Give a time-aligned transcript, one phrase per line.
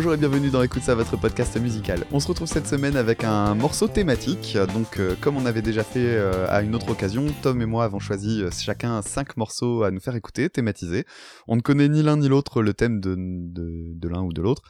[0.00, 2.06] Bonjour et bienvenue dans Écoute ça, votre podcast musical.
[2.10, 4.56] On se retrouve cette semaine avec un morceau thématique.
[4.72, 7.84] Donc, euh, comme on avait déjà fait euh, à une autre occasion, Tom et moi
[7.84, 11.04] avons choisi euh, chacun cinq morceaux à nous faire écouter, thématisés.
[11.48, 14.62] On ne connaît ni l'un ni l'autre le thème de l'un ou de l'autre.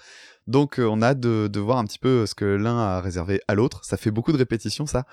[0.51, 3.55] Donc euh, on a de, voir un petit peu ce que l'un a réservé à
[3.55, 3.85] l'autre.
[3.85, 5.05] Ça fait beaucoup de répétitions ça.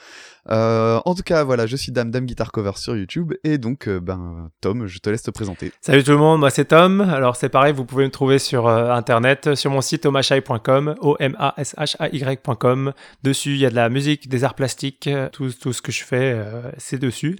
[0.49, 3.87] Euh, en tout cas voilà, je suis Dame Dame Guitar Cover sur YouTube et donc
[3.87, 5.71] euh, ben Tom, je te laisse te présenter.
[5.81, 7.01] Salut tout le monde, moi c'est Tom.
[7.01, 11.15] Alors c'est pareil, vous pouvez me trouver sur euh, internet, sur mon site omashai.com, o
[11.19, 12.93] m a s h a y.com.
[13.23, 16.33] Dessus il y a de la musique, des arts plastiques, tout, ce que je fais,
[16.33, 17.37] euh, c'est dessus.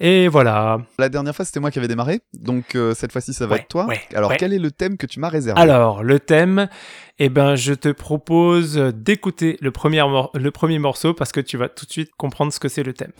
[0.00, 0.78] Et voilà.
[0.98, 3.60] La dernière fois, c'était moi qui avais démarré, donc euh, cette fois-ci, ça va Ouais,
[3.60, 3.86] être toi.
[3.86, 4.36] ouais, Alors, ouais.
[4.36, 5.60] quel est le thème que tu m'as réservé?
[5.60, 6.68] Alors, le thème,
[7.18, 10.02] eh ben, je te propose d'écouter le premier,
[10.34, 12.94] le premier morceau parce que tu vas tout de suite comprendre ce que c'est le
[12.94, 13.12] thème.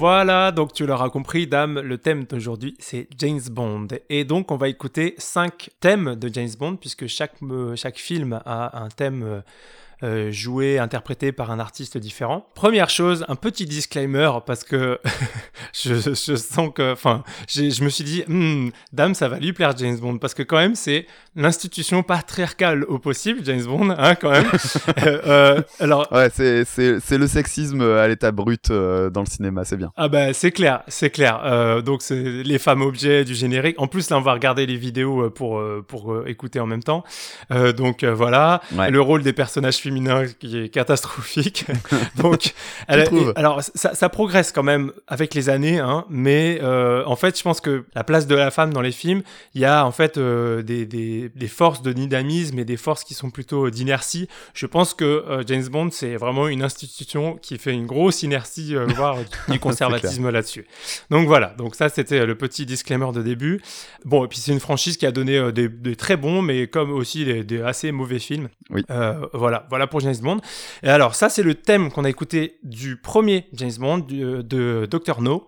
[0.00, 3.88] Voilà, donc tu l'auras compris, dame, le thème d'aujourd'hui, c'est James Bond.
[4.08, 8.40] Et donc, on va écouter cinq thèmes de James Bond, puisque chaque, euh, chaque film
[8.46, 9.42] a un thème
[10.02, 12.46] euh, joué, interprété par un artiste différent.
[12.54, 14.98] Première chose, un petit disclaimer, parce que
[15.72, 16.92] je, je sens que...
[16.92, 20.42] Enfin, je me suis dit, Hmm, dame, ça va lui plaire James Bond, parce que
[20.42, 21.06] quand même, c'est
[21.36, 24.46] l'institution patriarcale au possible, James Bond, hein, quand même.
[25.06, 29.26] Euh, euh, alors, Ouais, c'est, c'est, c'est le sexisme à l'état brut euh, dans le
[29.26, 29.92] cinéma, c'est bien.
[29.96, 31.40] Ah bah c'est clair, c'est clair.
[31.44, 33.80] Euh, donc c'est les femmes objets du générique.
[33.80, 37.04] En plus là on va regarder les vidéos pour pour écouter en même temps.
[37.50, 38.90] Euh, donc euh, voilà, Ouais.
[38.90, 41.66] le rôle des personnages féminins qui est catastrophique.
[42.16, 42.54] donc
[42.88, 47.16] elle- et- alors ça, ça progresse quand même avec les années, hein, mais euh, en
[47.16, 49.22] fait je pense que la place de la femme dans les films,
[49.54, 53.02] il y a en fait euh, des, des des forces de dynamisme et des forces
[53.04, 54.28] qui sont plutôt d'inertie.
[54.54, 58.76] Je pense que euh, James Bond c'est vraiment une institution qui fait une grosse inertie,
[58.76, 59.16] euh, voire
[59.48, 60.66] du conservatisme là-dessus.
[61.10, 63.60] Donc voilà, donc ça c'était le petit disclaimer de début.
[64.04, 66.66] Bon, et puis c'est une franchise qui a donné euh, des, des très bons, mais
[66.68, 68.48] comme aussi des, assez mauvais films.
[68.70, 68.82] Oui.
[68.90, 70.40] Euh, voilà, voilà pour James Bond.
[70.82, 74.86] Et alors ça c'est le thème qu'on a écouté du premier James Bond euh, de
[74.90, 75.46] Dr No.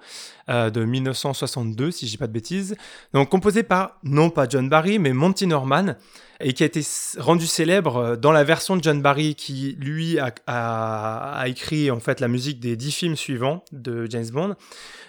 [0.48, 2.74] euh, de 1962, si je dis pas de bêtises.
[3.12, 5.96] Donc composé par, non pas John Barry, mais Monty Norman,
[6.40, 6.80] et qui a été
[7.18, 12.20] rendu célèbre euh, dans la version de John Barry, qui lui a écrit en fait
[12.20, 14.56] la musique des dix films suivants de James Bond.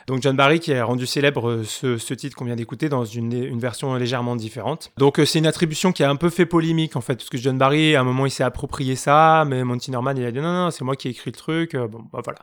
[0.07, 3.05] Donc John Barry qui a rendu célèbre euh, ce, ce titre qu'on vient d'écouter dans
[3.05, 4.91] une, une version légèrement différente.
[4.97, 7.37] Donc euh, c'est une attribution qui a un peu fait polémique en fait, parce que
[7.37, 10.39] John Barry à un moment il s'est approprié ça, mais Monty Norman il a dit
[10.39, 11.75] non non c'est moi qui ai écrit le truc.
[11.75, 12.39] Euh, bon bah voilà.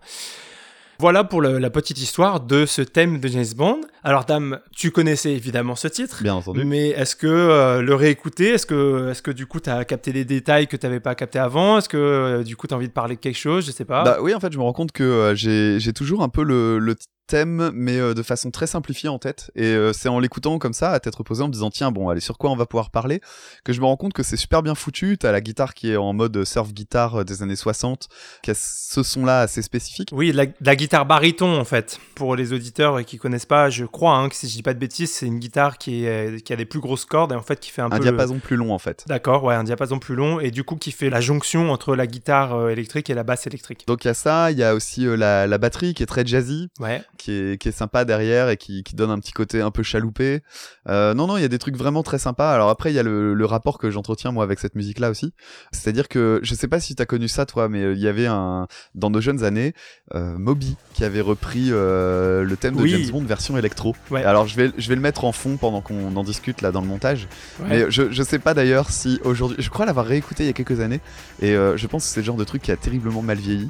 [0.99, 3.81] Voilà pour le- la petite histoire de ce thème de James Bond.
[4.05, 6.23] Alors Dame, tu connaissais évidemment ce titre.
[6.23, 6.63] Bien entendu.
[6.67, 10.13] Mais est-ce que euh, le réécouter, est-ce que, est-ce que du coup tu as capté
[10.13, 11.79] des détails que tu n'avais pas capté avant?
[11.79, 13.65] Est-ce que euh, du coup tu as envie de parler de quelque chose?
[13.65, 14.05] Je sais pas.
[14.05, 16.43] Bah oui, en fait, je me rends compte que euh, j'ai, j'ai toujours un peu
[16.43, 16.95] le, le
[17.31, 19.51] thème, mais euh, de façon très simplifiée en tête.
[19.55, 22.09] Et euh, c'est en l'écoutant comme ça, à tête reposée, en me disant tiens, bon,
[22.09, 23.21] allez, sur quoi on va pouvoir parler,
[23.65, 25.17] que je me rends compte que c'est super bien foutu.
[25.17, 28.09] T'as la guitare qui est en mode surf guitare euh, des années 60,
[28.43, 30.09] qui a ce son-là assez spécifique.
[30.13, 31.99] Oui, la, guitare baryton en fait.
[32.17, 34.79] Pour les auditeurs qui connaissent pas, je crois hein, que si je dis pas de
[34.79, 37.61] bêtises, c'est une guitare qui, est, qui a des plus grosses cordes et en fait
[37.61, 37.97] qui fait un, Un, peu.
[37.99, 39.05] le- diapason plus long en fait.
[39.07, 42.07] D'accord, ouais, un diapason plus long et du coup qui fait la jonction entre la
[42.07, 43.85] guitare euh, électrique et la basse électrique.
[43.87, 46.07] Donc il y a ça, il y a aussi euh, la, la batterie qui est
[46.07, 47.03] très jazzy, Ouais.
[47.21, 49.83] Qui est, qui est sympa derrière et qui, qui donne un petit côté un peu
[49.83, 50.43] chaloupé.
[50.89, 52.53] Euh, non, non, il y a des trucs vraiment très sympas.
[52.53, 55.33] Alors après, il y a le, le rapport que j'entretiens moi avec cette musique-là aussi.
[55.73, 58.27] C'est-à-dire que je sais pas si t'as connu ça toi, mais euh, il y avait
[58.27, 59.75] un dans nos jeunes années
[60.15, 62.91] euh, Moby qui avait repris euh, le thème de Oui.
[62.91, 63.95] James Bond version électro.
[64.11, 64.25] Ouais.
[64.25, 66.81] Alors je vais je vais le mettre en fond pendant qu'on en discute là dans
[66.81, 67.29] le montage.
[67.61, 67.67] ouais.
[67.69, 70.53] Mais je, je sais pas d'ailleurs si aujourd'hui, je crois l'avoir réécouté il y a
[70.53, 71.01] quelques années,
[71.43, 73.69] et je pense que c'est le genre de truc qui a terriblement mal vieilli.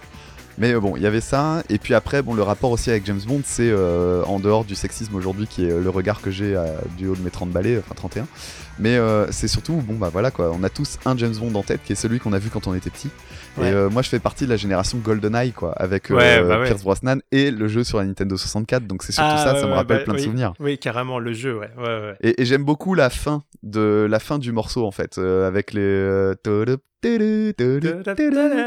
[0.59, 3.07] Mais euh, bon, il y avait ça, et puis après, bon, le rapport aussi avec
[3.07, 6.55] James Bond, c'est euh, en dehors du sexisme aujourd'hui, qui est le regard que j'ai
[6.57, 6.67] euh,
[6.99, 8.27] du haut de mes 30 balais, enfin 31.
[8.79, 11.63] Mais euh, c'est surtout, bon, bah voilà quoi, on a tous un James Bond en
[11.63, 13.11] tête, qui est celui qu'on a vu quand on était petit.
[13.59, 13.69] Ouais.
[13.69, 16.61] Et euh, moi, je fais partie de la génération GoldenEye, quoi, avec euh, Ouais, bah
[16.61, 16.67] ouais.
[16.67, 19.67] Pierce Brosnan et le jeu sur la Nintendo 64, donc c'est surtout Ah, ça, ça
[19.67, 20.55] me rappelle bah, plein de souvenirs.
[20.61, 21.71] Oui, carrément, le jeu, ouais.
[21.77, 22.15] ouais, ouais.
[22.23, 25.73] Et, et j'aime beaucoup la fin de la fin du morceau en fait, euh, avec
[25.75, 26.35] les euh,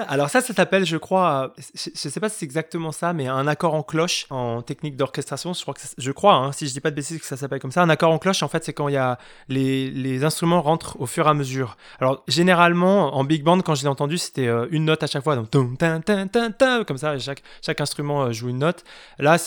[0.07, 3.47] Alors ça, ça s'appelle, je crois, je, sais pas si c'est exactement ça, mais un
[3.47, 5.53] accord en cloche en technique d'orchestration.
[5.53, 7.59] Je crois que je crois, hein, si je dis pas de bêtises, que ça s'appelle
[7.59, 7.83] comme ça.
[7.83, 9.19] Un accord en cloche, en fait, c'est quand il y a
[9.49, 11.77] les, les, instruments rentrent au fur et à mesure.
[11.99, 15.23] Alors généralement, en big band, quand je l'ai entendu, c'était euh, une note à chaque
[15.23, 18.83] fois, donc comme ça, chaque instrument euh, joue une note.
[19.19, 19.37] Là,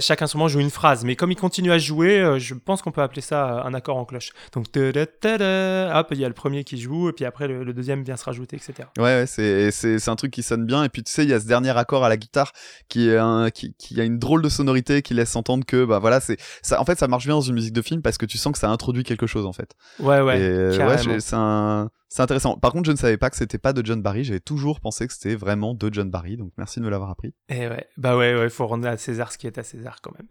[0.00, 2.92] chaque instrument joue une phrase, mais comme il continue à jouer, euh, je pense qu'on
[2.92, 4.32] peut appeler ça un accord en cloche.
[4.52, 8.02] Donc hop, il y a le premier qui joue, et puis après le, le deuxième
[8.02, 8.88] vient se rajouter, etc.
[8.98, 10.84] Ouais, ouais c'est un truc qui sonne bien.
[10.84, 12.52] Et puis tu sais, il y a ce dernier accord à la guitare
[12.88, 15.98] qui, est un, qui, qui, a une drôle de sonorité qui laisse entendre que bah
[15.98, 16.80] voilà, c'est ça.
[16.80, 18.58] En fait, ça marche bien dans une musique de film parce que tu sens que
[18.58, 19.74] ça introduit quelque chose en fait.
[19.98, 20.40] Ouais, ouais.
[20.40, 22.56] Et, ouais, c'est un c'est intéressant.
[22.56, 24.24] Par contre, je ne savais pas que c'était pas de John Barry.
[24.24, 26.36] J'avais toujours pensé que c'était vraiment de John Barry.
[26.36, 27.32] Donc merci de me l'avoir appris.
[27.48, 30.12] Et ouais, bah ouais, ouais, faut rendre à César ce qui est à César quand
[30.18, 30.26] même.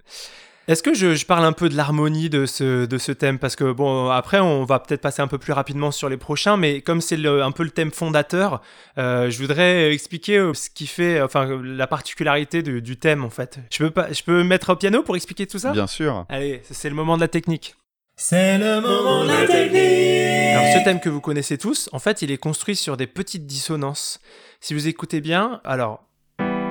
[0.69, 3.39] Est-ce que je, parle un peu de l'harmonie de ce, de ce thème?
[3.39, 6.57] Parce que, bon, après, on va peut-être passer un peu plus rapidement sur les prochains,
[6.57, 8.61] mais comme c'est un peu le thème fondateur,
[8.99, 13.57] euh, je voudrais expliquer euh, ce qui fait, enfin, la particularité du, thème, en fait.
[13.71, 15.71] Je peux, pas, je peux mettre au piano pour expliquer tout ça?
[15.71, 16.27] Bien sûr.
[16.29, 17.75] Allez, c'est le moment de la technique.
[18.15, 22.21] C'est le moment de la technique Alors, ce thème que vous connaissez tous, en fait,
[22.21, 24.19] il est construit sur des petites dissonances.
[24.61, 26.03] Si vous écoutez bien, alors,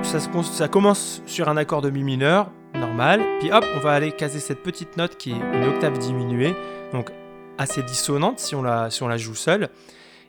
[0.03, 4.11] ça, ça commence sur un accord de mi mineur, normal, puis hop, on va aller
[4.11, 6.55] caser cette petite note qui est une octave diminuée,
[6.93, 7.11] donc
[7.57, 9.69] assez dissonante si on la, si on la joue seule.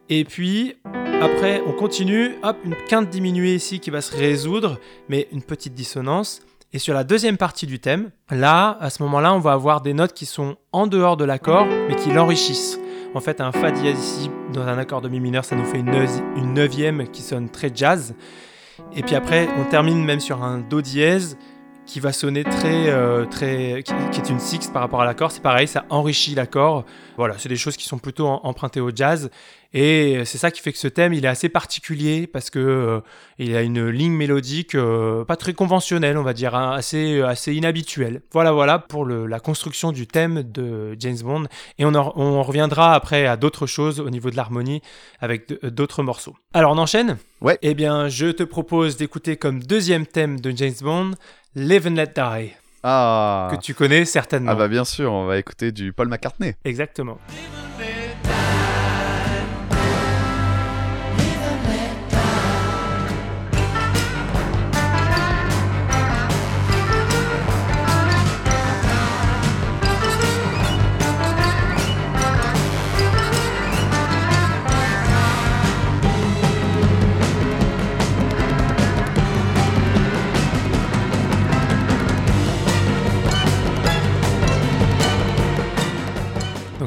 [0.09, 0.77] Et puis
[1.23, 4.79] après, on continue, hop, une quinte diminuée ici qui va se résoudre,
[5.09, 6.41] mais une petite dissonance.
[6.73, 9.93] Et sur la deuxième partie du thème, là, à ce moment-là, on va avoir des
[9.93, 12.79] notes qui sont en dehors de l'accord, mais qui l'enrichissent.
[13.15, 15.79] En fait, un Fa dièse ici, dans un accord de mi mineur, ça nous fait
[15.79, 15.93] une,
[16.37, 18.15] une neuvième qui sonne très jazz.
[18.95, 21.37] Et puis après, on termine même sur un Do dièse
[21.91, 25.33] qui va sonner très, euh, très, qui, est une sixte par rapport à l'accord.
[25.33, 26.85] C'est pareil, ça enrichit l'accord.
[27.17, 29.29] Voilà, c'est des choses qui sont plutôt empruntées au jazz.
[29.73, 33.01] Et c'est ça qui fait que ce thème, il est assez particulier parce que euh,
[33.39, 37.55] il a une ligne mélodique euh, pas très conventionnelle, on va dire, hein, assez, assez
[37.55, 38.23] inhabituelle.
[38.33, 41.45] Voilà, voilà pour le, la construction du thème de James Bond.
[41.79, 44.83] Et on, on reviendra après à d'autres choses au niveau de l'harmonie
[45.21, 46.35] avec d'autres morceaux.
[46.53, 47.19] Alors on enchaîne?
[47.41, 47.57] Ouais.
[47.63, 51.13] Eh bien, je te propose d'écouter comme deuxième thème de James Bond
[51.55, 52.55] Live and Let Die.
[52.83, 53.51] Ah.
[53.53, 54.51] Que tu connais certainement.
[54.51, 56.55] Ah bah bien sûr, on va écouter du Paul McCartney.
[56.65, 57.19] Exactement.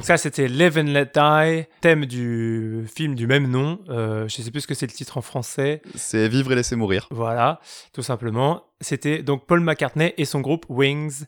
[0.03, 3.79] Donc ça, c'était Live and Let Die, thème du film du même nom.
[3.87, 5.81] Euh, je sais plus ce que c'est le titre en français.
[5.95, 7.07] C'est Vivre et laisser mourir.
[7.09, 7.61] Voilà,
[7.93, 8.65] tout simplement.
[8.81, 11.23] C'était donc Paul McCartney et son groupe Wings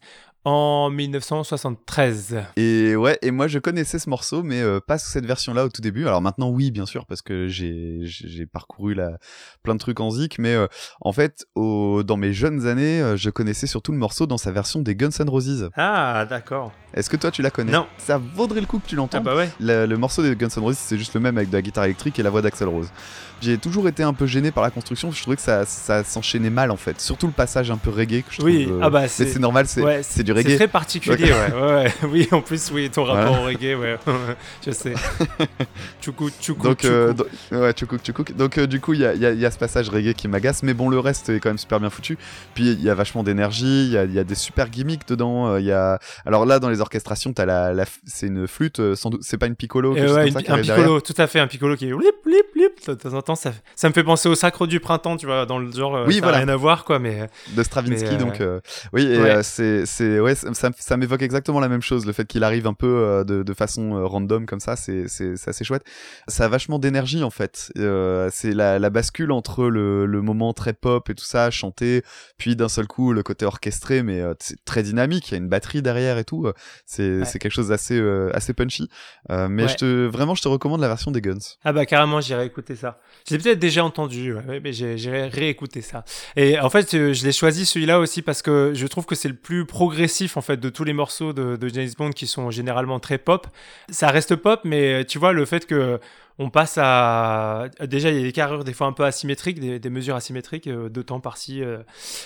[0.46, 2.44] en 1973.
[2.56, 5.70] Et ouais, et moi je connaissais ce morceau, mais euh, pas sous cette version-là au
[5.70, 6.06] tout début.
[6.08, 9.18] Alors maintenant, oui, bien sûr, parce que j'ai parcouru la,
[9.64, 10.68] plein de trucs en zik, mais euh,
[11.02, 14.52] en fait, au, dans mes jeunes années, euh, je connaissais surtout le morceau dans sa
[14.52, 15.70] version des Guns N' Roses.
[15.76, 16.72] Ah, d'accord.
[16.94, 17.72] Est-ce que toi tu la connais?
[17.72, 17.88] Non.
[17.98, 19.18] Ça vaudrait le coup que tu l'entends.
[19.18, 19.50] Ah bah ouais.
[19.60, 22.20] Le, morceau des Guns N' Roses, c'est juste le même avec de la guitare électrique
[22.20, 22.90] et la voix d'Axel Rose.
[23.42, 26.50] J'ai toujours été un peu gêné par la construction, je trouvais que ça, ça s'enchaînait
[26.50, 27.02] mal en fait.
[27.02, 28.50] Surtout le passage un peu reggae que je trouve.
[28.50, 30.50] Oui, ah bah mais c'est normal, c'est du reggae.
[30.50, 31.62] C'est très particulier, ouais.
[31.62, 33.98] ouais, Oui, en plus, oui, ton rapport au reggae, ouais.
[34.65, 34.94] je sais.
[36.01, 37.13] Tchoukou, tchoukou, donc, euh,
[37.51, 38.24] ouais, tchoukou, tchoukou.
[38.36, 40.27] Donc, euh, du coup, il y a, y, a, y a, ce passage reggae qui
[40.27, 42.18] m'agace, mais bon, le reste est quand même super bien foutu.
[42.54, 45.48] Puis, il y a vachement d'énergie, il y a, y a, des super gimmicks dedans.
[45.48, 46.00] Euh, il y a...
[46.25, 47.86] Alors là, dans les orchestrations, as la, la...
[48.06, 51.15] c'est une flûte, sans doute, c'est pas une piccolo, chose ouais, ça, un piccolo, tout
[51.18, 52.88] à fait, un piccolo qui est lip, lip, lip.
[52.88, 55.46] De temps en temps, ça, ça me fait penser au sacre du printemps, tu vois,
[55.46, 56.38] dans le genre, oui, ça voilà.
[56.39, 57.30] rien à voir, quoi, mais.
[57.56, 58.42] De Stravinsky, donc,
[58.94, 59.44] oui, et ouais.
[59.44, 62.88] c'est, ouais, ça, ça m'évoque exactement la même chose, le fait qu'il arrive un peu
[62.88, 65.05] euh, de, de, façon euh, random comme ça, c'est,
[65.48, 65.84] assez chouette.
[66.27, 67.72] Ça a vachement d'énergie en fait.
[67.77, 72.01] Euh, c'est la, la, bascule entre le, le, moment très pop et tout ça, chanté,
[72.38, 75.29] puis d'un seul coup le côté orchestré, mais c'est très dynamique.
[75.29, 76.51] Il y a une batterie derrière et tout.
[76.86, 77.39] C'est, ouais.
[77.39, 78.01] quelque chose d'assez
[78.34, 78.89] assez punchy.
[79.29, 79.70] mais ouais.
[79.70, 81.38] je te, vraiment, je te recommande la version des Guns.
[81.63, 83.00] Ah bah carrément, j'irai écouter ça.
[83.29, 86.03] J'ai peut-être déjà entendu, ouais, mais j'irai réécouter ça.
[86.36, 89.36] Et en fait, je l'ai choisi celui-là aussi parce que je trouve que c'est le
[89.36, 90.05] plus progressif
[90.38, 93.48] en fait de tous les morceaux de, de James Bond qui sont généralement très pop.
[93.90, 96.00] Ça reste pop, mais tu vois le fait que
[96.38, 99.89] on passe à déjà il y a des carrures des fois un peu asymétriques, des,
[99.89, 101.77] mesures asymétriques euh, de temps par-ci euh,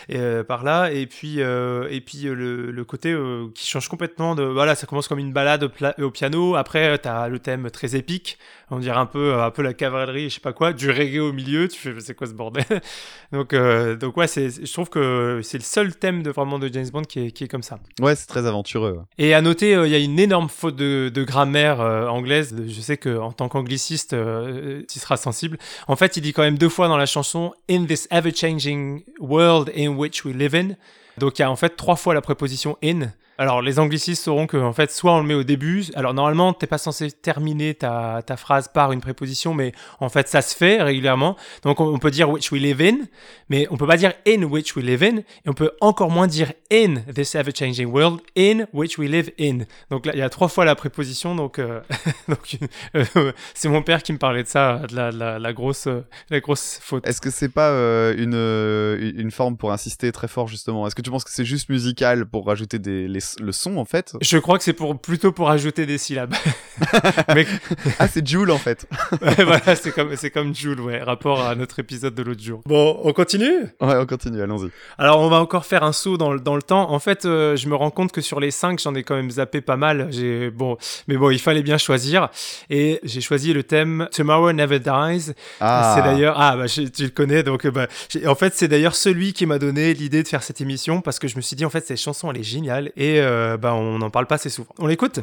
[0.07, 3.15] et euh, par-là, et puis et puis le, côté
[3.53, 7.27] qui change complètement de voilà, ça commence comme une balade au, piano, après tu as
[7.27, 8.39] le thème très épique,
[8.71, 11.31] on dirait un peu un peu la cavalerie, je sais pas quoi, du reggae au
[11.31, 12.65] milieu, tu fais c'est quoi ce bordel?
[13.31, 16.89] Donc donc ouais, c'est je trouve que c'est le seul thème de vraiment de James
[16.91, 17.77] Bond qui est, qui est comme ça.
[18.01, 19.01] Ouais, c'est très aventureux.
[19.19, 22.55] Et à noter, il y a une énorme faute de, de grammaire anglaise.
[22.67, 25.57] Je sais que en tant qu'angliciste, euh, tu seras sensible.
[25.87, 29.71] En fait, il dit quand même deux fois dans la chanson In this ever-changing world
[29.75, 30.75] in which we live in.
[31.17, 33.11] Donc il y a en fait trois fois la préposition in.
[33.39, 35.85] Alors, les anglicistes sauront que, en fait, soit on le met au début.
[35.95, 40.27] Alors, normalement, t'es pas censé terminer ta, ta, phrase par une préposition, mais en fait,
[40.27, 41.37] ça se fait régulièrement.
[41.63, 42.97] Donc, on, peut dire which we live in,
[43.47, 46.27] mais on peut pas dire in which we live in, et on peut encore moins
[46.27, 49.59] dire in this ever-changing world, in which we live in.
[49.89, 51.33] Donc là, il y a trois fois la préposition.
[51.33, 51.79] Donc, euh,
[52.95, 55.87] euh, c'est mon père qui me parlait de ça, de la, grosse,
[56.29, 57.07] la grosse faute.
[57.07, 60.85] Est-ce que c'est pas euh, une, une forme pour insister très fort justement?
[60.85, 63.85] Est-ce que tu penses que c'est juste musical pour rajouter des les le son en
[63.85, 64.13] fait.
[64.21, 66.33] Je crois que c'est pour plutôt pour ajouter des syllabes.
[67.99, 68.87] ah c'est Joule en fait.
[69.21, 72.61] voilà, c'est comme c'est comme Joule, ouais, rapport à notre épisode de l'autre jour.
[72.65, 73.63] Bon, on continue?
[73.81, 74.69] Ouais, on continue, allons-y.
[74.97, 76.91] Alors on va encore faire un saut dans, dans le temps.
[76.91, 79.31] En fait, euh, je me rends compte que sur les 5, j'en ai quand même
[79.31, 80.07] zappé pas mal.
[80.11, 82.29] J'ai bon, mais bon, il fallait bien choisir
[82.69, 85.33] et j'ai choisi le thème Tomorrow Never Dies.
[85.59, 85.93] Ah.
[85.95, 87.87] C'est d'ailleurs ah bah tu le connais donc bah
[88.25, 91.27] en fait, c'est d'ailleurs celui qui m'a donné l'idée de faire cette émission parce que
[91.27, 93.99] je me suis dit en fait cette chanson elle est géniale et euh, bah, on
[93.99, 94.69] n'en parle pas assez souvent.
[94.79, 95.19] On l'écoute?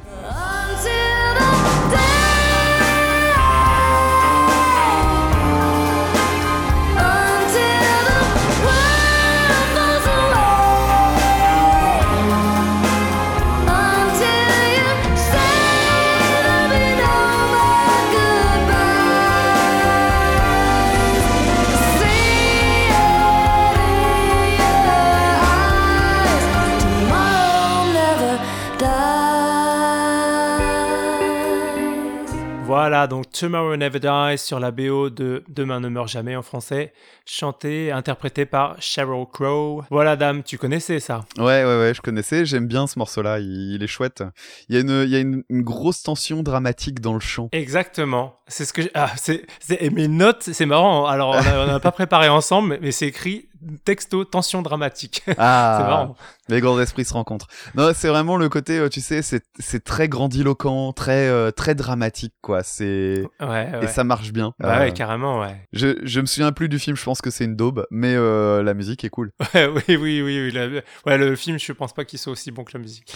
[32.87, 36.93] Voilà, donc Tomorrow Never Dies sur la BO de Demain ne meurt jamais en français,
[37.25, 39.83] chanté, interprété par Sheryl Crow.
[39.90, 41.25] Voilà, dame, tu connaissais ça?
[41.37, 42.47] Ouais, ouais, ouais, je connaissais.
[42.47, 44.23] J'aime bien ce morceau-là, il, est chouette.
[44.69, 47.49] Il y a, une, il y a une, grosse tension dramatique dans le chant.
[47.50, 48.37] Exactement.
[48.47, 48.83] C'est ce que.
[48.95, 49.45] Ah, c'est,
[49.90, 51.07] mes notes, c'est marrant.
[51.07, 53.49] Alors, on n'a pas préparé ensemble, mais c'est écrit
[53.85, 55.23] texto tension dramatique.
[55.38, 56.16] Ah, c'est marrant.
[56.49, 57.49] Les grands esprits se rencontrent.
[57.75, 62.35] Non, c'est vraiment le côté, euh, tu sais, c'est très grandiloquent, très euh, très dramatique,
[62.41, 62.62] quoi.
[62.62, 64.55] C'est ouais, et ça marche bien.
[64.61, 65.57] Bah ouais, euh, carrément, ouais.
[65.73, 66.97] Je je me souviens plus du film.
[66.97, 69.33] Je pense que c'est une daube, mais la musique est cool.
[69.55, 70.81] oui, oui, oui, oui.
[71.07, 73.12] ouais, le film, je pense pas qu'il soit aussi bon que la musique.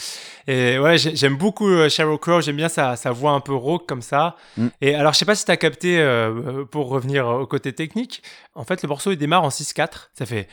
[0.47, 2.41] Et ouais, j'aime beaucoup Sheryl Crow.
[2.41, 4.37] J'aime bien sa, sa voix un peu rauque comme ça.
[4.57, 4.67] Mm.
[4.81, 6.05] Et alors, je sais pas si t'as capté
[6.71, 8.23] pour revenir au côté technique.
[8.55, 10.11] En fait, le morceau il démarre en 6-4.
[10.15, 10.49] Ça fait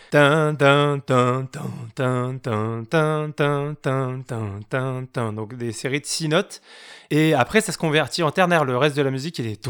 [5.33, 6.61] donc des séries de 6 notes.
[7.09, 8.65] Et après, ça se convertit en ternaire.
[8.65, 9.61] Le reste de la musique, il est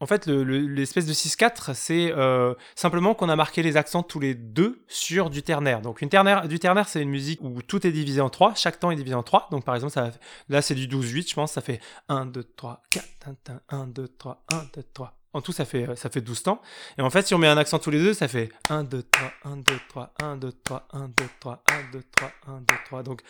[0.00, 4.34] en fait, l'espèce de 6-4, c'est euh, simplement qu'on a marqué les accents tous les
[4.34, 5.80] deux sur du ternaire.
[5.80, 8.78] Donc, une ternaire, du ternaire, c'est une musique où tout est divisé en 3, chaque
[8.78, 9.48] temps est divisé en 3.
[9.50, 10.10] Donc, par exemple, ça,
[10.48, 13.04] là, c'est du 12-8, je pense, ça fait 1, 2, 3, 4,
[13.68, 16.62] 1, 2, 3, 1, 2, 3, en tout, ça fait, ça fait 12 temps.
[16.96, 19.02] Et en fait, si on met un accent tous les deux, ça fait 1, 2,
[19.02, 22.74] 3, 1, 2, 3, 1, 2, 3, 1, 2, 3, 1, 2, 3, 1, 2,
[22.86, 23.02] 3.
[23.02, 23.20] Donc,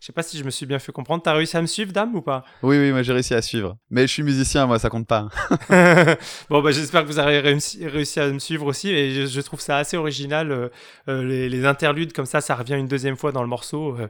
[0.00, 1.22] Je sais pas si je me suis bien fait comprendre.
[1.22, 2.44] T'as réussi à me suivre, dame, ou pas?
[2.62, 3.76] Oui, oui, moi j'ai réussi à suivre.
[3.88, 5.28] Mais je suis musicien, moi, ça compte pas.
[6.50, 8.90] bon, bah, j'espère que vous avez réussi, à me suivre aussi.
[8.90, 10.50] Et je, je trouve ça assez original.
[11.08, 14.08] Euh, les, les, interludes, comme ça, ça revient une deuxième fois dans le morceau, euh,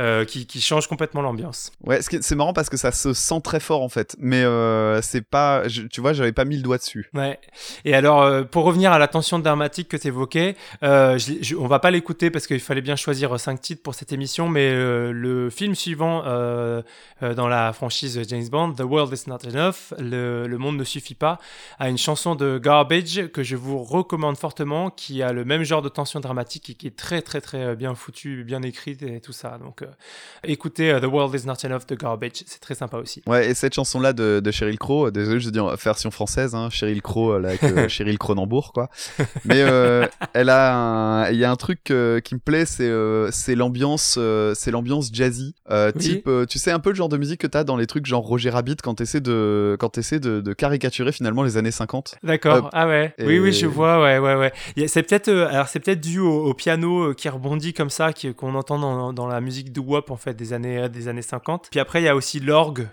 [0.00, 1.72] euh, qui, qui change complètement l'ambiance.
[1.84, 4.16] Ouais, c'est marrant parce que ça ça se sent très fort en fait.
[4.18, 7.10] Mais euh, c'est pas, tu vois, j'avais pas mis le doigt dessus.
[7.14, 7.38] Ouais.
[7.84, 11.18] Et alors, euh, pour revenir à la tension dramatique que tu évoquais, euh,
[11.58, 14.72] on va pas l'écouter parce qu'il fallait bien choisir cinq titres pour cette émission, mais
[14.72, 20.76] le film suivant dans la franchise James Bond, The World Is Not Enough, le, monde
[20.76, 21.38] ne suffit pas,
[21.78, 25.82] a une chanson de Garbage que je vous recommande fortement, qui a le même genre
[25.82, 29.32] de tension dramatique et qui est très très très bien foutu, bien écrite et tout
[29.32, 29.58] ça.
[29.58, 29.82] Donc,
[30.44, 33.22] écoutez The World Is Not Enough de Garbage, c'est très sympa aussi.
[33.26, 36.54] Ouais, et cette chanson-là de, de Cheryl Crow, euh, désolé, je dis en version française,
[36.54, 38.88] hein, Cheryl Crow euh, là, avec euh, Cheryl Cronenbourg, quoi.
[39.44, 43.30] Mais euh, elle a, il y a un truc euh, qui me plaît, c'est euh,
[43.32, 46.00] c'est l'ambiance, euh, c'est l'ambiance jazzy, euh, Oui.
[46.02, 48.06] type, euh, tu sais un peu le genre de musique que t'as dans les trucs
[48.06, 52.16] genre Roger Rabbit quand t'essaies de, quand t'essaies de, de caricaturer finalement les années 50.
[52.22, 52.70] D'accord.
[52.72, 53.14] Ah ouais.
[53.18, 54.02] Et- Oui, oui, je vois.
[54.02, 54.52] Ouais, ouais, ouais.
[54.88, 58.10] C'est peut-être, euh, alors c'est peut-être dû au, au piano euh, qui rebondit comme ça,
[58.36, 61.22] qu'on entend dans, dans la musique de wop en fait des années euh, des années
[61.22, 61.68] 50.
[61.70, 62.40] Puis après, il y a aussi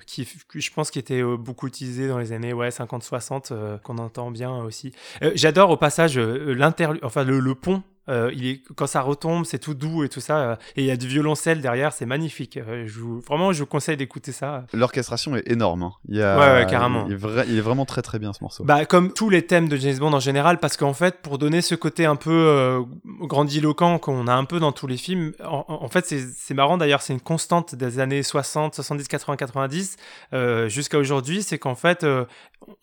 [0.06, 3.98] qui, je pense, qui était euh, beaucoup utilisé dans les années ouais 50-60, euh, qu'on
[3.98, 4.94] entend bien aussi.
[5.22, 7.84] Euh, J'adore au passage l'interlude, enfin le pont.
[8.10, 10.38] Euh, il est, quand ça retombe, c'est tout doux et tout ça.
[10.38, 12.58] euh, et il y a du violoncelle derrière, c'est magnifique.
[12.58, 14.66] Euh, je vous, vraiment, je vous conseille d'écouter ça.
[14.74, 15.84] L'orchestration est énorme.
[15.84, 15.94] hein.
[16.10, 17.06] Il y a, Ouais, ouais, carrément.
[17.08, 18.64] Il est, vrai- il est vraiment très très bien ce morceau.
[18.64, 21.62] Bah, comme tous les thèmes de James Bond en général, parce qu'en fait, pour donner
[21.62, 22.84] ce côté un peu
[23.22, 27.02] grandiloquent qu'on a un peu dans tous les films, en, en fait, c'est marrant d'ailleurs,
[27.02, 29.96] c'est une constante des années 60, 70, 80, 90
[30.34, 32.06] euh, jusqu'à aujourd'hui, c'est qu'en fait,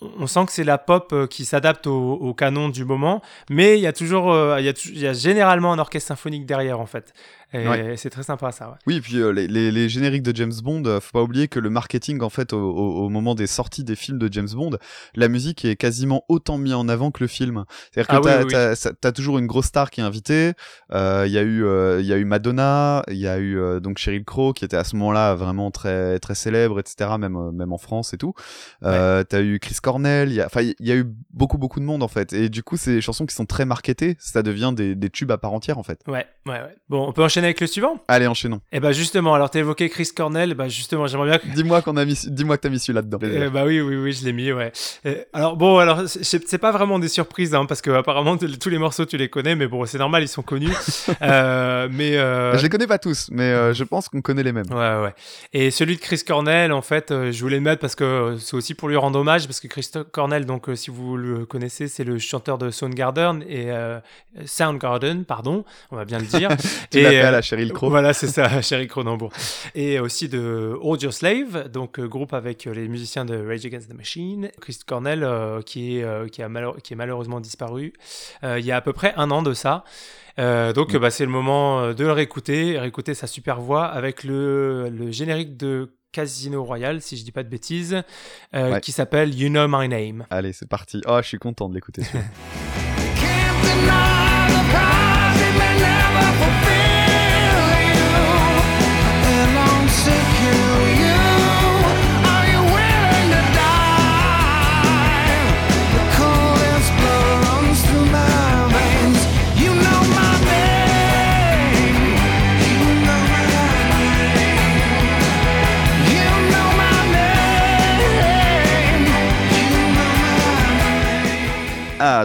[0.00, 3.82] on, sent que c'est la pop qui s'adapte au, au canon du moment, mais il
[3.82, 6.80] y a toujours, il y, a tou- il y a généralement un orchestre symphonique derrière,
[6.80, 7.12] en fait.
[7.52, 7.96] Et Ouais.
[7.96, 8.68] c'est très sympa ça.
[8.68, 8.74] Ouais.
[8.86, 11.48] Oui, et puis euh, les, les- les génériques de James Bond, euh, faut pas oublier
[11.48, 14.48] que le marketing, en fait, au, au- au moment des sorties des films de James
[14.52, 14.76] Bond,
[15.14, 17.64] la musique est quasiment autant mis en avant que le film.
[17.92, 18.52] C'est-à-dire que Ah oui, t'as, oui, oui.
[18.52, 20.52] t'as- ça- t'as toujours une grosse star qui est invitée.
[20.92, 23.98] Euh, Il y a eu, euh, y a eu Madonna, il y a eu donc
[23.98, 27.10] Sheryl Crow qui était à ce moment-là vraiment très très célèbre, etc.
[27.18, 28.34] Même même en France et tout.
[28.84, 30.28] Euh, T'as eu Chris Cornell.
[30.30, 32.32] Il y a, enfin, il y a eu beaucoup beaucoup de monde en fait.
[32.32, 34.16] Et du coup, c'est des chansons qui sont très marketées.
[34.18, 36.00] Ça devient des, des tubes à part entière en fait.
[36.06, 36.76] Ouais, ouais, ouais.
[36.88, 38.60] Bon, on peut enchaîner avec le suivant Allez, enchaînons.
[38.72, 41.96] Eh ben justement, alors t'as évoqué Chris Cornell, bah justement, j'aimerais bien que Dis-moi qu'on
[41.96, 43.18] a mis, dis-moi que t'as mis celui-là dedans.
[43.22, 44.72] Euh, bah oui, oui, oui, je l'ai mis, ouais.
[45.06, 48.78] Euh, alors bon, alors c'est pas vraiment des surprises, hein, parce que apparemment tous les
[48.78, 50.70] morceaux tu les connais, mais bon, c'est normal, ils sont connus.
[51.22, 54.70] Euh, mais euh, Je les connais pas tous, mais je pense qu'on connaît les mêmes.
[54.70, 55.14] Ouais, ouais.
[55.52, 58.74] Et celui de Chris Cornell, en fait, je voulais le mettre parce que c'est aussi
[58.74, 62.18] pour lui rendre hommage, parce que Chris Cornell, donc, si vous le connaissez, c'est le
[62.18, 63.70] chanteur de Soundgarden et
[64.46, 66.50] Soundgarden, pardon, on va bien le dire.
[66.92, 67.90] Et, à Sheryl Crow.
[67.90, 69.32] Voilà, c'est ça, Sherry Cronenbourg.
[69.74, 73.90] Et aussi de Audio Slave, donc euh, groupe avec euh, les musiciens de Rage Against
[73.90, 74.50] the Machine.
[74.60, 76.48] Chris Cornell, euh, qui, est, euh, qui, a
[76.82, 77.92] qui est malheureusement disparu
[78.44, 79.84] euh, il y a à peu près un an de ça.
[80.38, 80.98] Euh, donc, Mm.
[80.98, 85.56] bah, c'est le moment de le réécouter, réécouter sa super voix avec le, le générique
[85.56, 88.02] de Casino Royale, si je dis pas de bêtises,
[88.54, 88.80] euh, Ouais.
[88.80, 90.26] qui s'appelle You Know My Name.
[90.30, 91.00] Allez, c'est parti.
[91.06, 92.02] Oh, je suis content de l'écouter.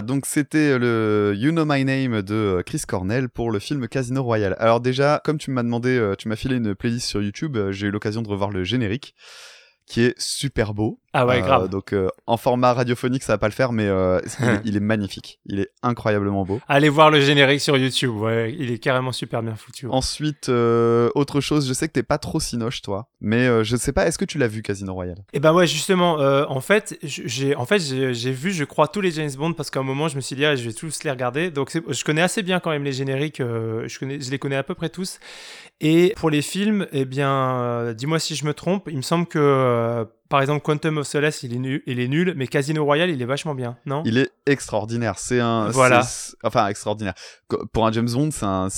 [0.02, 4.22] donc c'était le You Know My Name de euh, Chris Cornell pour le film Casino
[4.22, 4.56] Royale.
[4.58, 7.72] Alors déjà, comme tu m'as demandé, euh, tu m'as filé une playlist sur YouTube, euh,
[7.72, 9.14] j'ai eu l'occasion de revoir le générique,
[9.86, 11.00] qui est super beau.
[11.18, 11.68] Ah ouais, Euh, grave.
[11.70, 14.20] Donc euh, en format radiophonique, ça va pas le faire, mais euh,
[14.64, 15.40] il, est- magnifique.
[15.46, 16.60] Il est incroyablement beau.
[16.68, 19.86] Allez voir le générique sur YouTube, ouais, il est carrément super bien foutu.
[19.88, 23.76] Ensuite, euh, autre chose, je sais que t'es pas trop cinoche, toi, mais euh, je
[23.76, 25.24] sais pas, est-ce que tu l'as vu Casino Royale?
[25.32, 29.00] Et ben ouais, justement, euh, en fait, j'ai en fait j'ai vu, je crois, tous
[29.00, 31.02] les James Bond parce qu'à un moment, je me suis dit, ah, je vais tous
[31.04, 31.50] les regarder.
[31.50, 33.40] Donc, je connais assez bien quand même les génériques.
[33.40, 35.18] euh, je connais, je les connais à peu près tous.
[35.80, 38.88] Et pour les films, eh bien, euh, dis-moi si je me trompe.
[38.90, 42.08] Il me semble que, euh, par exemple, Quantum of Solace, il est nul, il est
[42.08, 44.02] nul, mais Casino Royale, il est vachement bien, non?
[44.04, 45.18] Il est extraordinaire.
[45.18, 45.68] C'est un.
[45.70, 46.06] Voilà.
[46.42, 47.14] Enfin, extraordinaire.
[47.72, 48.68] Pour un James Bond, c'est un,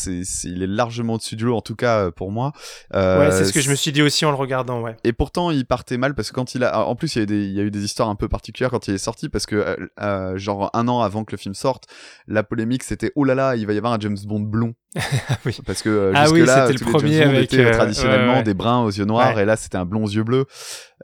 [0.45, 2.53] il est largement au-dessus du lot, en tout cas euh, pour moi.
[2.95, 4.97] Euh, Ouais, c'est ce que je me suis dit aussi en le regardant, ouais.
[5.05, 7.23] Et pourtant, il partait mal parce que quand il a, en plus, il y a,
[7.23, 9.29] eu des, il y a eu des histoires un peu particulières quand il est sorti
[9.29, 11.85] parce que, euh, euh, genre un an avant que le film sorte,
[12.27, 14.75] la polémique c'était oh là là, il va y avoir un James Bond blond.
[15.45, 15.59] Oui.
[15.67, 17.73] Parce que euh, Ah oui, jusque-là, c'était le les premier James Bond avec, étaient euh,
[17.73, 18.43] traditionnellement ouais, ouais.
[18.45, 19.43] des bruns aux yeux noirs Ouais.
[19.43, 20.47] et là c'était un blond aux yeux bleus.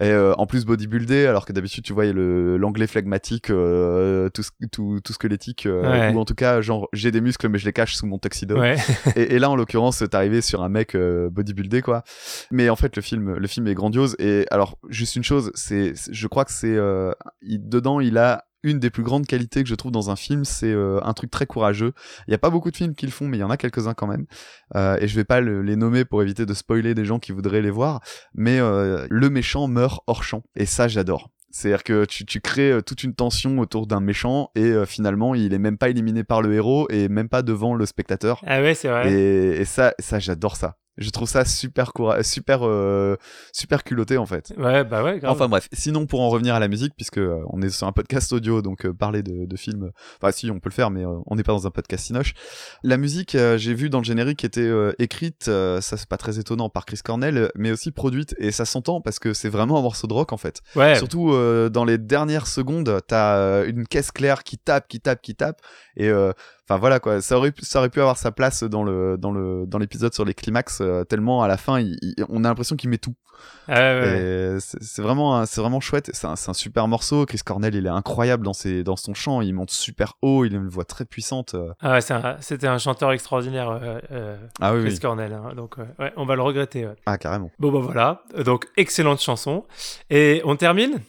[0.01, 4.43] Et euh, en plus bodybuildé, alors que d'habitude tu voyais le l'anglais phlegmatique, euh, tout,
[4.73, 7.73] tout, tout squelettique, euh, ou en tout cas genre j'ai des muscles mais je les
[7.73, 8.59] cache sous mon tuxedo.
[8.59, 8.77] Ouais.
[9.17, 12.03] et, et là, en l'occurrence, t'es arrivé sur un mec euh, bodybuildé, quoi.
[12.51, 14.17] Mais en fait, le film, le film est grandiose.
[14.19, 18.81] Et alors, juste une chose, c'est, je crois que c'est, euh, dedans, il a une
[18.81, 21.47] des plus grandes qualités que je trouve dans un film, c'est euh, un truc très
[21.47, 21.93] courageux.
[22.27, 23.57] Il y a pas beaucoup de films qui le font, mais il y en a
[23.57, 24.27] quelques-uns quand même.
[24.75, 27.31] Euh, et je vais pas le- les nommer pour éviter de spoiler des gens qui
[27.33, 28.01] voudraient les voir.
[28.35, 30.43] Mais euh, le méchant meurt hors champ.
[30.57, 31.31] Et ça, j'adore.
[31.51, 35.37] C'est-à-dire que tu, tu crées euh, toute une tension autour d'un méchant et euh, finalement
[35.37, 38.43] il est même pas éliminé par le héros et même pas devant le spectateur.
[38.45, 39.13] Ah ouais, c'est vrai.
[39.13, 40.79] Et, et ça, ça j'adore ça.
[40.97, 43.17] Je trouve ça super coura- super euh,
[43.53, 44.53] super culotté en fait.
[44.57, 45.33] Ouais, bah ouais, grave.
[45.33, 47.93] Enfin bref, sinon pour en revenir à la musique, puisque euh, on est sur un
[47.93, 51.05] podcast audio, donc euh, parler de, de films, enfin si on peut le faire, mais
[51.05, 52.35] euh, on n'est pas dans un podcast sinoche.
[52.83, 56.17] La musique, euh, j'ai vu dans le générique, était euh, écrite, euh, ça c'est pas
[56.17, 59.79] très étonnant, par Chris Cornell, mais aussi produite, et ça s'entend parce que c'est vraiment
[59.79, 60.61] un morceau de rock en fait.
[60.77, 60.95] ouais.
[60.95, 65.23] Surtout euh, dans les dernières secondes, t'as euh, une caisse claire qui tape, qui tape,
[65.23, 65.61] qui tape,
[65.97, 66.33] et euh,
[66.69, 69.31] enfin voilà quoi, ça aurait, pu- ça aurait pu avoir sa place dans le dans
[69.33, 72.49] le dans l'épisode sur les climax, euh, tellement à la fin, il- il- on a
[72.49, 73.15] l'impression qu'il met tout.
[73.69, 74.01] Ouais, ouais,
[74.55, 74.59] ouais.
[74.61, 76.09] C'est vraiment, c'est vraiment chouette.
[76.15, 77.27] C'est un, un super morceau.
[77.27, 79.41] Chris Cornell, il est incroyable dans ses, dans son chant.
[79.41, 80.45] Il monte super haut.
[80.45, 81.55] Il a une voix très puissante.
[81.55, 81.73] euh.
[81.81, 84.99] Ah ouais, c'est un- c'était un chanteur extraordinaire, euh, euh, Ah Chris oui.
[85.01, 85.33] Cornell.
[85.33, 85.53] hein.
[85.57, 86.89] donc, ouais, on va le regretter.
[87.07, 87.51] Ah carrément.
[87.59, 88.23] Bon, bah voilà.
[88.45, 89.65] Donc, excellente chanson.
[90.11, 91.01] Et on termine?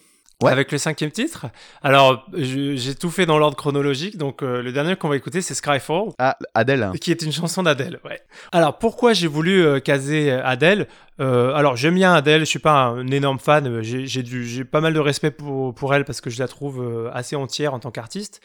[0.43, 0.51] Ouais.
[0.51, 1.45] avec le cinquième titre.
[1.81, 4.17] Alors, j'ai tout fait dans l'ordre chronologique.
[4.17, 6.09] Donc, euh, le dernier qu'on va écouter, c'est Skyfall.
[6.19, 6.91] Ah Adèle.
[6.99, 7.99] qui est une chanson d'Adèle.
[8.03, 8.21] Ouais.
[8.51, 10.87] Alors pourquoi j'ai voulu euh, caser euh, Adèle?
[11.21, 14.99] Euh, Alors j'aime bien Adèle, je suis pas un énorme fan, j'ai pas mal de
[14.99, 18.41] respect pour, pour elle parce que je la trouve euh, assez entière en tant qu'artiste.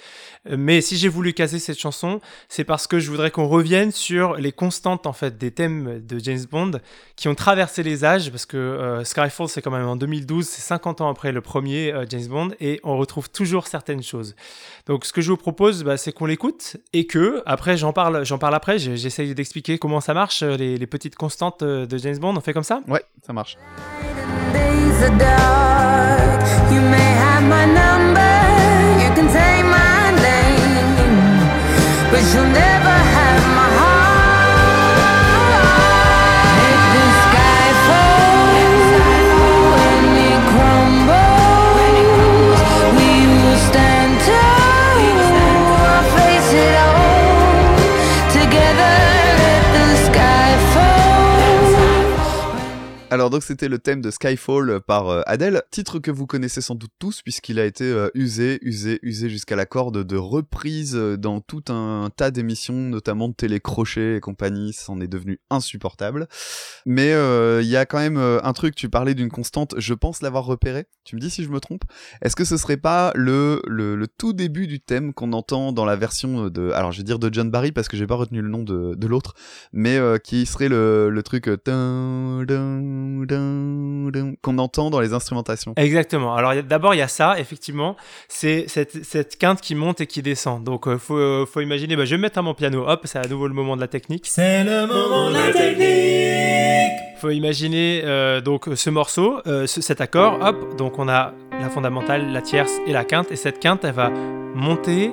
[0.48, 4.34] Mais si j'ai voulu caser cette chanson, c'est parce que je voudrais qu'on revienne sur
[4.34, 6.72] les constantes en fait des thèmes de James Bond
[7.16, 10.62] qui ont traversé les âges parce que euh, Skyfall c'est quand même en 2012, c'est
[10.62, 14.36] 50 ans après le premier James Bond et on retrouve toujours certaines choses.
[14.86, 18.24] Donc ce que je vous propose, bah, c'est qu'on l'écoute et que après j'en parle,
[18.24, 18.78] j'en parle après.
[18.78, 22.36] J'essaye d'expliquer comment ça marche les, petites constantes de James Bond.
[22.36, 22.80] On fait ça?
[22.88, 23.56] Ouais, ça marche.
[32.10, 33.69] But you'll never have my
[53.12, 56.76] Alors donc c'était le thème de Skyfall par euh, Adele, titre que vous connaissez sans
[56.76, 61.16] doute tous puisqu'il a été euh, usé, usé, usé jusqu'à la corde de reprises euh,
[61.16, 66.28] dans tout un tas d'émissions, notamment de télécrochet et compagnie, ça en est devenu insupportable.
[66.86, 69.94] Mais euh, il y a quand même euh, un truc, tu parlais d'une constante, je
[69.94, 71.82] pense l'avoir repéré, tu me dis si je me trompe,
[72.22, 75.96] est-ce que ce serait pas le, le, tout début du thème qu'on entend dans la
[75.96, 78.48] version de, alors je vais dire de John Barry parce que j'ai pas retenu le
[78.48, 79.34] nom de, de l'autre,
[79.72, 81.56] mais euh, qui serait le, le truc euh,
[84.42, 85.72] qu'on entend dans les instrumentations.
[85.76, 86.34] Exactement.
[86.34, 87.96] Alors d'abord il y a ça, effectivement,
[88.28, 90.64] c'est cette, cette quinte qui monte et qui descend.
[90.64, 93.18] Donc euh, faut, euh, faut imaginer, bah, je vais mettre à mon piano, hop, c'est
[93.18, 94.26] à nouveau le moment de la technique.
[94.28, 97.20] C'est le moment de la technique.
[97.20, 101.68] Faut imaginer euh, donc ce morceau, euh, ce- cet accord, hop, donc on a la
[101.68, 104.10] fondamentale, la tierce et la quinte, et cette quinte elle va
[104.54, 105.12] monter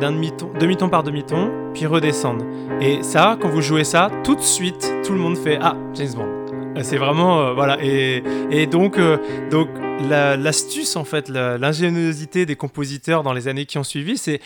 [0.00, 2.44] d'un demi-ton, demi-ton par demi-ton, puis redescendre.
[2.80, 6.14] Et ça, quand vous jouez ça, tout de suite, tout le monde fait ah James
[6.14, 6.37] Bond.
[6.78, 7.78] Euh, C'est vraiment euh, voilà.
[7.82, 9.18] Et, et donc euh,
[9.50, 9.68] donc
[10.08, 14.40] la- l'astuce en fait, l'ingéniosité des compositeurs dans les années qui ont suivi, c'est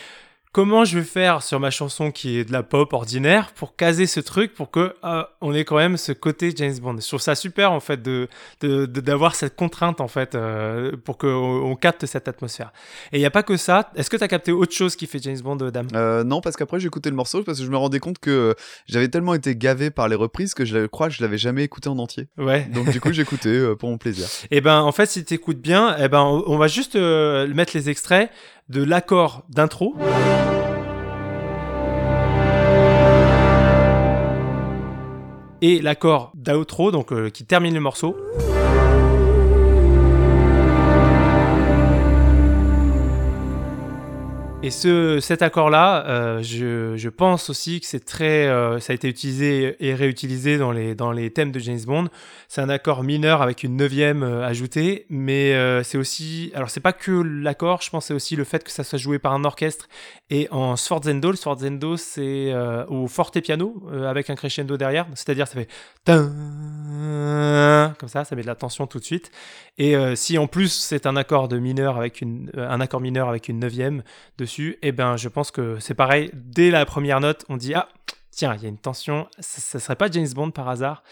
[0.53, 4.05] comment je vais faire sur ma chanson qui est de la pop ordinaire pour caser
[4.05, 6.95] ce truc pour que euh, on ait quand même ce côté James Bond.
[7.01, 8.29] Je trouve ça super en fait de
[8.61, 12.71] de- de- d'avoir cette contrainte en fait euh, pour que on, on capte cette atmosphère.
[13.11, 13.91] Et il y a pas que ça.
[13.95, 15.87] Est-ce que tu as capté autre chose qui fait James Bond, euh, Dame?
[15.95, 18.29] Euh, non, parce qu'après j'ai écouté le morceau parce que je me rendais compte que
[18.29, 18.53] euh,
[18.87, 21.89] j'avais tellement été gavé par les reprises que je crois que je l'avais jamais écouté
[21.89, 22.27] en entier.
[22.37, 22.65] Ouais.
[22.73, 24.27] Donc du coup j'écoutais euh, pour mon plaisir.
[24.51, 27.71] Et ben en fait si tu écoutes bien, eh ben on, on va juste mettre
[27.75, 28.29] les extraits
[28.69, 29.95] de l'accord d'intro.
[35.61, 38.17] Et l'accord d'outro, donc euh, qui termine le morceau.
[44.65, 48.93] Et ce, cet accord-là, euh, je, je pense aussi que c'est très, euh, ça a
[48.93, 52.07] été utilisé et réutilisé dans les, dans les thèmes de James Bond.
[52.47, 56.93] C'est un accord mineur avec une neuvième euh, ajoutée, mais c'est aussi, alors c'est pas
[56.93, 59.89] que l'accord, je pense c'est aussi le fait que ça soit joué par un orchestre
[60.29, 61.31] et en sforzendo.
[61.31, 62.53] Le sforzendo, c'est
[62.87, 65.67] au forte piano avec un crescendo derrière, c'est-à-dire ça fait
[66.05, 69.29] comme ça, ça met de la tension tout de suite.
[69.77, 73.49] Et si en plus c'est un accord de mineur avec une, un accord mineur avec
[73.49, 74.03] une neuvième
[74.37, 76.31] dessus, eh ben je pense que c'est pareil.
[76.33, 77.89] Dès la première note, on dit ah
[78.33, 81.03] tiens il y a une tension, ça, ça serait pas James Bond par hasard?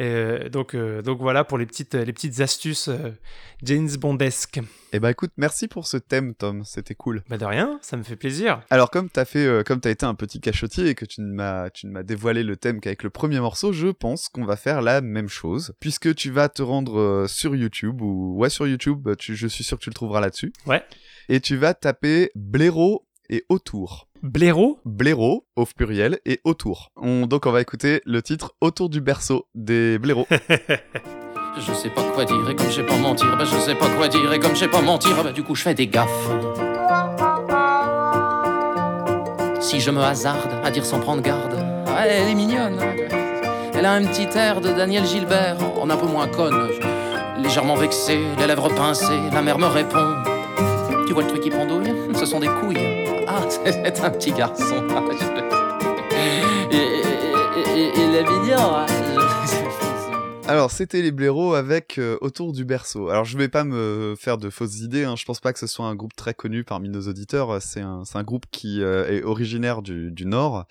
[0.00, 3.12] Euh, donc euh, donc voilà pour les petites les petites astuces euh,
[3.62, 4.60] James Bondesques.
[4.92, 7.22] Et bah écoute, merci pour ce thème Tom, c'était cool.
[7.28, 8.60] Bah de rien, ça me fait plaisir.
[8.70, 11.70] Alors comme t'as fait, comme t'as été un petit cachotier et que tu ne m'as,
[11.70, 14.82] tu ne m'as dévoilé le thème qu'avec le premier morceau, je pense qu'on va faire
[14.82, 19.14] la même chose, puisque tu vas te rendre sur YouTube ou ouais sur YouTube, bah,
[19.16, 20.52] tu- je suis sûr que tu le trouveras là-dessus.
[20.66, 20.82] Ouais.
[21.28, 24.08] Et tu vas taper blaireau et autour.
[24.24, 24.80] Blaireau.
[24.86, 26.90] blaireau au pluriel et autour.
[26.96, 30.26] On, donc on va écouter le titre Autour du berceau des blaireaux.
[31.58, 34.08] Je sais pas quoi dire et comme j'ai pas mentir, bah je sais pas quoi
[34.08, 36.28] dire et comme j'ai pas mentir, bah du coup je fais des gaffes.
[39.60, 41.54] Si je me hasarde à dire sans prendre garde,
[41.86, 42.80] ouais, elle est mignonne.
[43.72, 46.70] Elle a un petit air de Daniel Gilbert, en un peu moins conne.
[47.38, 50.16] Légèrement vexée, les lèvres pincées, la mère me répond.
[51.06, 52.03] Tu vois le truc qui pendouille?
[52.24, 52.78] Ce sont des couilles.
[53.28, 54.82] Ah, c'est un petit garçon.
[54.88, 55.02] Ah,
[56.70, 58.56] Et, est mignon.
[58.56, 58.86] hein.
[60.48, 63.10] Alors, c'était les blaireaux avec euh, Autour du berceau.
[63.10, 65.16] Alors, je vais pas me faire de fausses idées, hein.
[65.16, 67.60] je pense pas que ce soit un groupe très connu parmi nos auditeurs.
[67.60, 70.64] C'est un, groupe qui euh, est originaire du, Nord,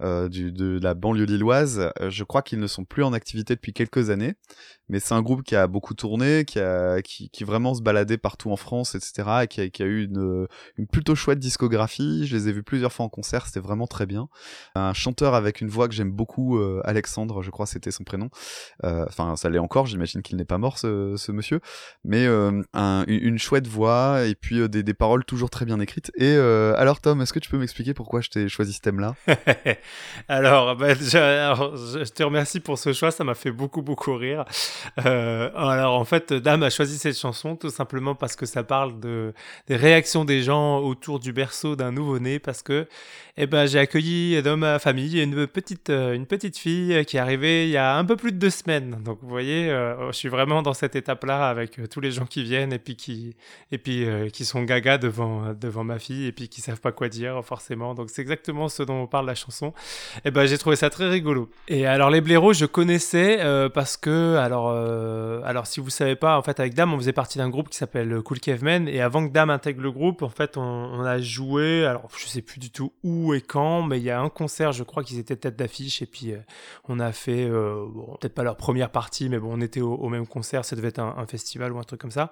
[0.00, 1.90] euh, de la banlieue lilloise.
[2.00, 4.34] Je crois qu'ils ne sont plus en activité depuis quelques années,
[4.88, 8.18] mais c'est un groupe qui a beaucoup tourné, qui, a, qui, qui vraiment se baladait
[8.18, 12.26] partout en France, etc., et qui a, qui a eu une, une plutôt chouette discographie.
[12.26, 14.28] Je les ai vus plusieurs fois en concert, c'était vraiment très bien.
[14.74, 18.28] Un chanteur avec une voix que j'aime beaucoup, euh, Alexandre, je crois c'était son prénom.
[18.84, 21.60] Euh, Enfin, ça l'est encore, j'imagine qu'il n'est pas mort, ce, ce monsieur.
[22.04, 25.80] Mais euh, un- une, chouette voix, et puis euh, des, des paroles toujours très bien
[25.80, 26.10] écrites.
[26.16, 29.14] Et euh, alors Tom, est-ce que tu peux m'expliquer pourquoi je t'ai choisi ce thème-là?
[30.28, 34.44] Alors, bah, alors, je te remercie pour ce choix, ça m'a fait beaucoup, beaucoup rire.
[35.06, 39.00] Euh, alors, en fait, Dame a choisi cette chanson tout simplement parce que ça parle
[39.00, 39.32] de,
[39.68, 42.86] des réactions des gens autour du berceau d'un nouveau-né, parce que
[43.38, 47.20] eh ben, j'ai accueilli dans ma famille une petite, euh, une petite fille qui est
[47.20, 49.02] arrivée il y a un peu plus de deux semaines.
[49.02, 52.42] Donc, vous voyez, euh, je suis vraiment dans cette étape-là avec tous les gens qui
[52.42, 53.34] viennent et puis qui,
[53.70, 57.08] et puis, qui sont gaga devant, devant ma fille et puis qui savent pas quoi
[57.08, 57.94] dire, forcément.
[57.94, 59.72] Donc, c'est exactement ce dont on parle la chanson.
[60.24, 61.48] Et ben j'ai trouvé ça très rigolo.
[61.68, 63.38] Et alors les blaireaux, je connaissais
[63.74, 67.12] parce que alors euh, alors si vous savez pas, en fait avec Dame, on faisait
[67.12, 70.28] partie d'un groupe qui s'appelle Cool Cavemen et avant que Dame intègre le groupe, en
[70.28, 71.84] fait on, a joué.
[71.84, 74.72] Alors je sais plus du tout où et quand, mais il y a un concert,
[74.72, 76.38] je crois qu'ils étaient tête d'affiche et puis euh,
[76.88, 77.86] on a fait euh,
[78.20, 81.00] peut-être pas leur première partie, mais bon on était au, même concert, ça devait être
[81.00, 82.30] un festival ou un truc comme ça.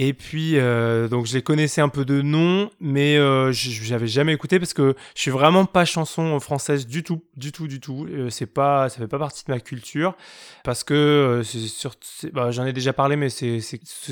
[0.00, 4.32] Et puis, euh, donc je les connaissais un peu de nom, mais euh, j'avais jamais
[4.32, 8.06] écouté parce que je suis vraiment pas chanson française du tout, du tout, du tout.
[8.08, 10.16] Euh, c'est pas, ça fait pas partie de ma culture
[10.62, 13.60] parce que euh, bah, j'en ai déjà parlé, mais c'est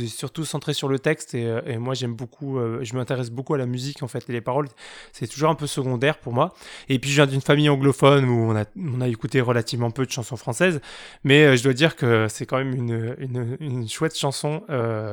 [0.08, 3.66] surtout centré sur le texte et, euh, moi j'aime beaucoup, je m'intéresse beaucoup à la
[3.66, 4.66] musique en fait et les paroles,
[5.12, 6.52] c'est toujours un peu secondaire pour moi.
[6.88, 10.36] Et puis je viens d'une famille anglophone où on a, écouté relativement peu de chansons
[10.36, 10.80] françaises,
[11.22, 14.64] mais je dois dire que c'est quand même une, une, une chouette chanson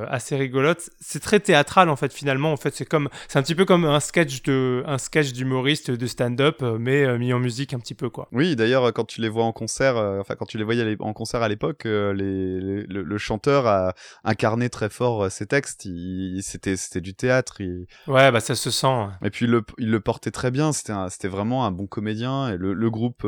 [0.10, 0.63] assez rigolote.
[1.00, 2.52] C'est très théâtral en fait finalement.
[2.52, 5.92] En fait, c'est comme c'est un petit peu comme un sketch de un sketch d'humoriste
[5.92, 8.28] de stand-up, mais euh, mis en musique un petit peu quoi.
[8.32, 11.14] Oui, d'ailleurs, quand tu les vois en concert, euh, enfin quand tu les voyais en
[11.14, 15.86] concert à l'époque, euh, les, les- le, le chanteur a incarné très fort ses textes.
[15.86, 17.62] Il, c'était c'était du théâtre.
[17.62, 19.08] il- Ouais, bah ça se sent.
[19.24, 20.72] Et puis il le, il le portait très bien.
[20.74, 22.50] C'était un- c'était vraiment un bon comédien.
[22.54, 23.24] Et le, le groupe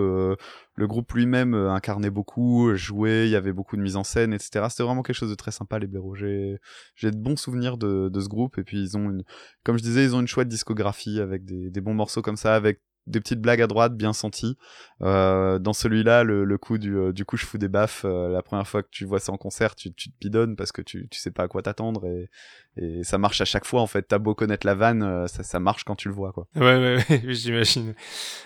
[0.76, 3.28] le groupe lui-même euh, incarnait beaucoup, jouait.
[3.28, 4.66] Il y avait beaucoup de mise en scène, etc.
[4.70, 6.16] C'était vraiment quelque chose de très sympa les blaireaux.
[6.16, 6.60] J'ai
[6.96, 8.58] j'ai de bons souvenirs de, de ce groupe.
[8.58, 9.24] Et puis ils ont une,
[9.64, 12.56] comme je disais, ils ont une chouette discographie avec des, des bons morceaux comme ça,
[12.56, 14.58] avec des petites blagues à droite bien senties.
[15.02, 18.30] Euh, dans celui-là, le, le coup du, euh, du coup je fous des baffes, euh,
[18.30, 20.82] la première fois que tu vois ça en concert, tu, tu te bidonnes parce que
[20.82, 22.30] tu, tu sais pas à quoi t'attendre et,
[22.78, 24.04] et ça marche à chaque fois en fait.
[24.04, 26.48] T'as beau connaître la vanne, euh, ça, ça marche quand tu le vois quoi.
[26.56, 27.94] Ouais, ouais, ouais, j'imagine.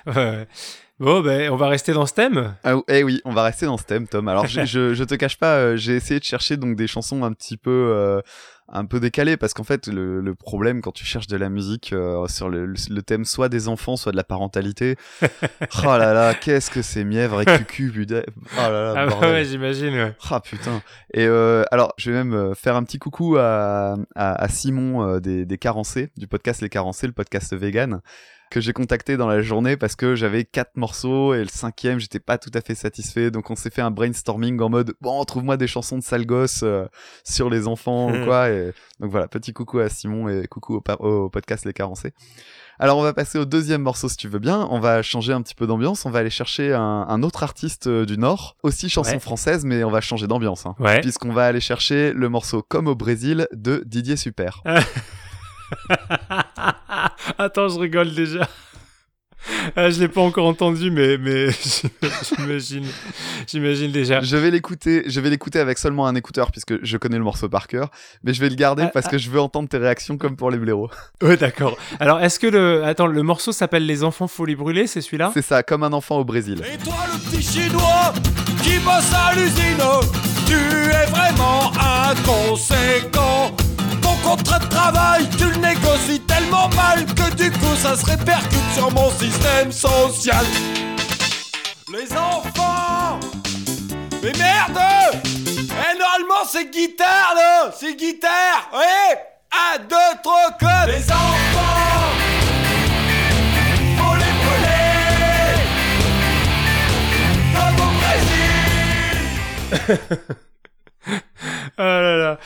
[0.07, 0.47] Ouais.
[0.99, 2.55] Bon, ben on va rester dans ce thème.
[2.65, 4.27] Ah, eh oui, on va rester dans ce thème, Tom.
[4.27, 7.23] Alors, je, je, je te cache pas, euh, j'ai essayé de chercher donc des chansons
[7.23, 8.19] un petit peu, euh,
[8.71, 11.93] un peu décalées, parce qu'en fait, le, le problème quand tu cherches de la musique
[11.93, 16.33] euh, sur le, le thème soit des enfants, soit de la parentalité, oh là là,
[16.33, 18.21] qu'est-ce que c'est mièvre et cucu, putain.
[18.57, 19.93] Oh là là, Ah ouais, j'imagine.
[19.93, 20.15] Ouais.
[20.29, 20.81] Ah putain.
[21.13, 25.03] Et euh, alors, je vais même euh, faire un petit coucou à, à, à Simon
[25.07, 28.01] euh, des, des Carencés, du podcast Les Carencés, le podcast vegan,
[28.49, 32.19] que j'ai contacté dans la journée parce que j'avais quatre morceaux et le cinquième, j'étais
[32.19, 33.31] pas tout à fait satisfait.
[33.31, 36.61] Donc on s'est fait un brainstorming en mode bon, trouve-moi des chansons de sale gosse
[36.63, 36.85] euh,
[37.23, 38.49] sur les enfants ou quoi.
[38.49, 42.13] Et donc voilà, petit coucou à Simon et coucou au, podcast Les Carencés.
[42.81, 44.67] Alors on va passer au deuxième morceau si tu veux bien.
[44.71, 46.05] On va changer un petit peu d'ambiance.
[46.05, 49.19] On va aller chercher un, un autre artiste euh, du Nord, aussi chanson Ouais.
[49.19, 50.65] française, mais on va changer d'ambiance.
[50.65, 51.01] Hein, Ouais.
[51.01, 54.63] Puisqu'on va aller chercher le morceau Comme au Brésil de Didier Super.
[57.37, 58.47] Attends, je rigole déjà.
[59.75, 61.47] Ah, je l'ai pas encore entendu, mais, mais
[62.37, 62.85] j'imagine,
[63.47, 64.19] j'imagine déjà.
[64.21, 67.47] Je vais l'écouter, je vais l'écouter avec seulement un écouteur puisque je connais le morceau
[67.47, 67.89] par cœur,
[68.23, 70.51] mais je vais le garder Ah, parce que je veux entendre tes réactions comme pour
[70.51, 70.89] les blaireaux.
[71.23, 71.77] Ouais, d'accord.
[71.99, 75.31] Alors, est-ce que le, attends, le morceau s'appelle Les enfants folie brûlée, c'est celui-là?
[75.33, 76.61] C'est ça, comme un enfant au Brésil.
[76.73, 78.13] Et toi le petit chinois
[78.63, 79.77] qui bosse à l'usine,
[80.45, 81.71] tu es vraiment
[82.09, 83.55] inconséquent.
[84.29, 88.91] Contrat de travail, tu le négocies tellement mal que du coup ça se répercute sur
[88.91, 90.45] mon système social.
[91.91, 93.19] Les enfants
[94.21, 94.79] Mais merde
[95.33, 99.15] Eh, normalement, c'est guitare, là C'est guitare Eh
[99.51, 102.13] Un, deux, trois, Les enfants
[103.97, 104.33] Faut les
[107.55, 107.77] Comme
[111.07, 111.29] Brésil
[111.79, 112.37] Ah là là.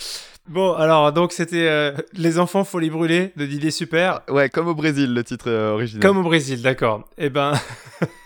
[0.50, 4.22] Bon, alors, donc, c'était euh, Les enfants, faut les brûler de Didier Super.
[4.28, 6.02] Ouais, comme au Brésil, le titre euh, original.
[6.02, 7.08] Comme au Brésil, d'accord.
[7.18, 7.54] Eh ben.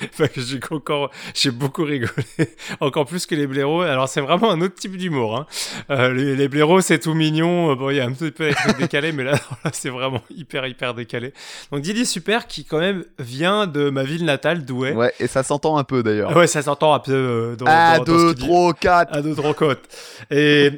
[0.14, 2.12] Enfin, j'ai encore, j'ai beaucoup rigolé,
[2.80, 3.82] encore plus que les blaireaux.
[3.82, 5.36] Alors c'est vraiment un autre type d'humour.
[5.38, 5.46] Hein.
[5.90, 7.70] Euh, les, les blaireaux c'est tout mignon.
[7.72, 10.66] Euh, Bon, il y a un petit peu décalés, mais là, là, c'est vraiment hyper
[10.66, 11.32] hyper décalé.
[11.72, 14.92] Donc Didier Super qui quand même vient de ma ville natale, Douai.
[14.92, 16.36] Ouais, et ça s'entend un peu d'ailleurs.
[16.36, 19.14] Ouais, ça s'entend un peu euh, dans, Ah, dans- dans deux, trois, quatre.
[19.16, 19.82] à d'autres côtes.
[20.30, 20.70] Et,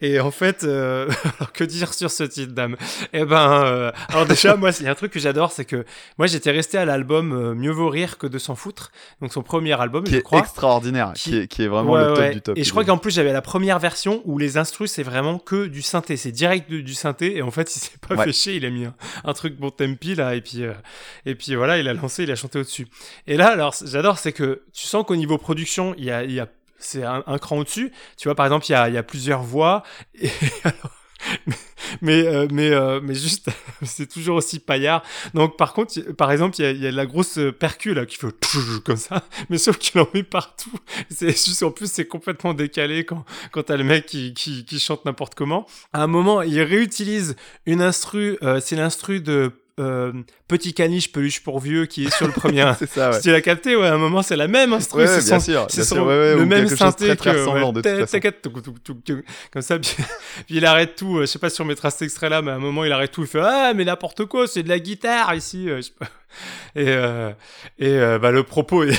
[0.00, 1.08] et en fait, euh,
[1.38, 2.76] alors que dire sur ce titre d'âme
[3.12, 5.84] Eh ben, alors déjà, moi, il y a un truc que j'adore, c'est que
[6.18, 9.78] moi, j'étais resté à l'album Mieux vaut rire que de s'en foutre, donc son premier
[9.80, 10.40] album, Qui je est crois.
[10.40, 12.30] extraordinaire, Qui- qui, est, qui est vraiment Ouais, le top ouais.
[12.34, 12.58] du top.
[12.58, 15.66] Et je crois qu'en plus, j'avais la première version où les instrus, c'est vraiment que
[15.66, 16.16] du synthé.
[16.16, 17.36] C'est direct du, du synthé.
[17.36, 18.24] Et en fait, il s'est pas Ouais.
[18.24, 18.54] fait chier.
[18.56, 20.34] Il a mis un, un truc bon tempi, là.
[20.34, 20.72] Et puis, euh,
[21.26, 22.86] et puis voilà, il a lancé, il a chanté au-dessus.
[23.26, 26.32] Et là, alors, j'adore, c'est que tu sens qu'au niveau production, il y a, il
[26.32, 26.48] y a
[26.78, 27.92] c'est un, un cran au-dessus.
[28.18, 29.82] Tu vois, par exemple, il y a, il y a plusieurs voix.
[30.20, 30.28] Et
[30.64, 30.92] alors,
[32.02, 33.48] mais, euh, mais, euh, mais juste,
[33.82, 35.02] c'est toujours aussi paillard.
[35.34, 38.28] Donc, par contre, par exemple, il y a, la grosse euh, percu, là, qui fait
[38.84, 39.24] comme ça.
[39.50, 40.72] Mais sauf qu'il en met partout.
[41.10, 44.78] C'est juste, en plus, c'est complètement décalé quand, quand t'as le mec qui, qui, qui
[44.78, 45.66] chante n'importe comment.
[45.92, 50.12] À un moment, il réutilise une instru, euh, c'est l'instru de euh,
[50.48, 52.70] Petit caniche peluche pour vieux qui est sur le premier.
[52.78, 53.16] c'est ça, ouais.
[53.16, 55.00] Si tu l'as capté, ouais, à un moment, c'est la même instru.
[55.00, 57.16] Ouais, c'est ouais, bien son- sûr, c'est son- sûr, ouais, ouais, le même synthé très,
[57.16, 59.78] très que, comme ça.
[59.80, 59.94] Puis,
[60.46, 61.18] puis il arrête tout.
[61.18, 63.10] euh, Je sais pas si on mettra cet extrait-là, mais à un moment, il arrête
[63.12, 63.22] tout.
[63.22, 65.68] Il fait Ah, mais n'importe quoi, c'est de la guitare ici.
[65.68, 65.80] euh.
[66.74, 67.30] Et, euh,
[67.78, 68.98] et bah, le propos est.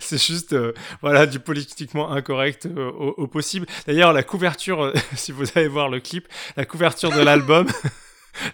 [0.00, 3.66] C'est juste, euh, voilà, du politiquement incorrect euh, au, au possible.
[3.86, 7.66] D'ailleurs, la couverture, euh, si vous allez voir le clip, la couverture de l'album,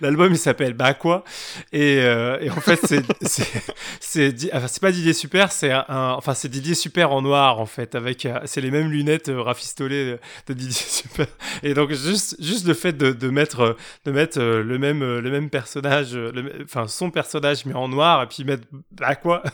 [0.00, 1.24] l'album il s'appelle Bah quoi?
[1.72, 3.02] Et, euh, et en fait c'est
[4.00, 7.66] c'est enfin, pas Didier Super, c'est un, un- enfin c'est Didier Super en noir en
[7.66, 10.16] fait avec euh, c'est les mêmes lunettes euh, rafistolées
[10.46, 11.26] de, Didier Super.
[11.62, 15.50] Et donc juste juste le fait de, de mettre de mettre le même le même
[15.50, 19.42] personnage, le enfin son personnage mais en noir et puis mettre Bah quoi?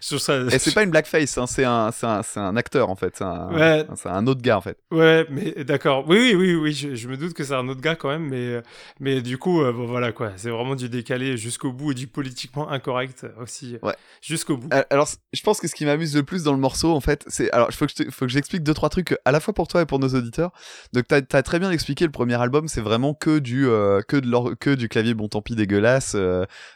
[0.00, 0.40] Ça.
[0.50, 3.48] Et c'est pas une blackface, hein, c'est un, un, un acteur en fait, c'est un,
[3.52, 3.86] Ouais.
[3.94, 4.76] c'est un autre gars en fait.
[4.90, 6.04] Ouais, mais d'accord.
[6.08, 6.72] Oui, oui, oui, oui.
[6.72, 8.60] Je, je me doute que c'est un autre gars quand même, mais
[8.98, 10.32] mais du coup, euh, bon voilà quoi.
[10.36, 13.74] C'est vraiment du décalé jusqu'au bout et du politiquement incorrect aussi.
[13.74, 13.94] euh, Ouais.
[14.22, 14.68] Jusqu'au bout.
[14.72, 17.24] Euh, Alors, je pense que ce qui m'amuse le plus dans le morceau, en fait,
[17.28, 17.50] c'est.
[17.52, 19.86] Alors, il faut que je j'explique deux, trois trucs, à la fois pour toi et
[19.86, 20.52] pour nos auditeurs.
[20.92, 24.16] Donc, t'as as très bien expliqué, le premier album, c'est vraiment que du, euh, que,
[24.16, 26.16] de que du clavier bon tant pis dégueulasse,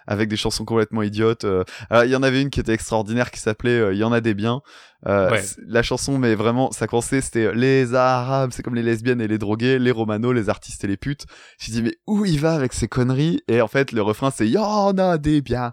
[0.06, 1.44] avec des chansons complètement idiotes.
[1.90, 4.20] Alors, il y en avait une qui était extraordinaire qui s'appelait Il y en a
[4.20, 4.62] des biens.
[5.08, 5.42] Euh, Ouais.
[5.66, 9.28] La chanson, mais vraiment, ça commençait, c'était euh, les arabes, c'est comme les lesbiennes et
[9.28, 11.26] les drogués, les romanos, les artistes et les putes.
[11.58, 13.42] Je dis, mais où il va avec ces conneries?
[13.48, 15.72] Et en fait, le refrain, c'est y en a des biens,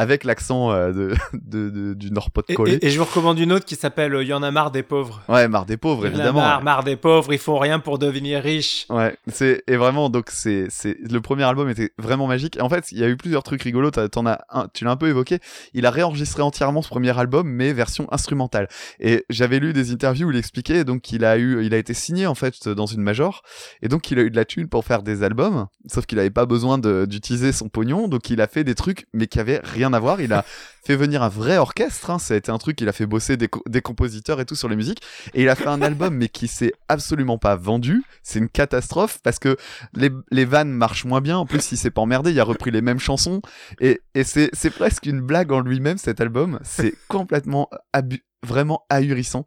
[0.00, 2.74] avec l'accent euh, de, de, de- du Et, Nord-Pas-de-Calais.
[2.76, 4.70] et- et je vous recommande une autre qui s'appelle euh, Il y en a marre
[4.70, 5.22] des pauvres.
[5.28, 6.40] Ouais, marre des pauvres, évidemment.
[6.40, 8.86] marre, marre des pauvres, ils font rien pour devenir riches.
[8.88, 12.56] Ouais, c'est et vraiment donc c'est c'est le premier album était vraiment magique.
[12.56, 13.90] Et en fait, il y a eu plusieurs trucs rigolos.
[13.90, 15.38] T'en as un, tu l'as un peu évoqué.
[15.74, 18.68] Il a réenregistré entièrement ce premier album, mais version instrumentale.
[19.00, 21.92] Et j'avais lu des interviews où il expliquait donc qu'il a eu, il a été
[21.94, 23.42] signé en fait dans une major,
[23.82, 25.66] et donc il a eu de la thune pour faire des albums.
[25.88, 29.06] Sauf qu'il avait pas besoin de- d'utiliser son pognon, donc il a fait des trucs
[29.12, 30.20] mais qui avaient rien à voir.
[30.20, 30.44] Il a
[30.84, 32.10] fait venir un vrai orchestre.
[32.10, 32.18] Hein.
[32.18, 32.80] Ça a été un truc.
[32.80, 35.02] Il a fait bosser des, des compositeurs et tout sur les musiques.
[35.34, 38.02] Et il a fait un album, mais qui s'est absolument pas vendu.
[38.22, 39.56] C'est une catastrophe parce que
[39.94, 41.38] les, les vannes marchent moins bien.
[41.38, 42.30] En plus, il s'est pas emmerdé.
[42.30, 43.42] Il a repris les mêmes chansons.
[43.80, 46.58] Et, et c'est, c'est presque une blague en lui-même, cet album.
[46.62, 49.44] C'est complètement abu- vraiment ahurissant.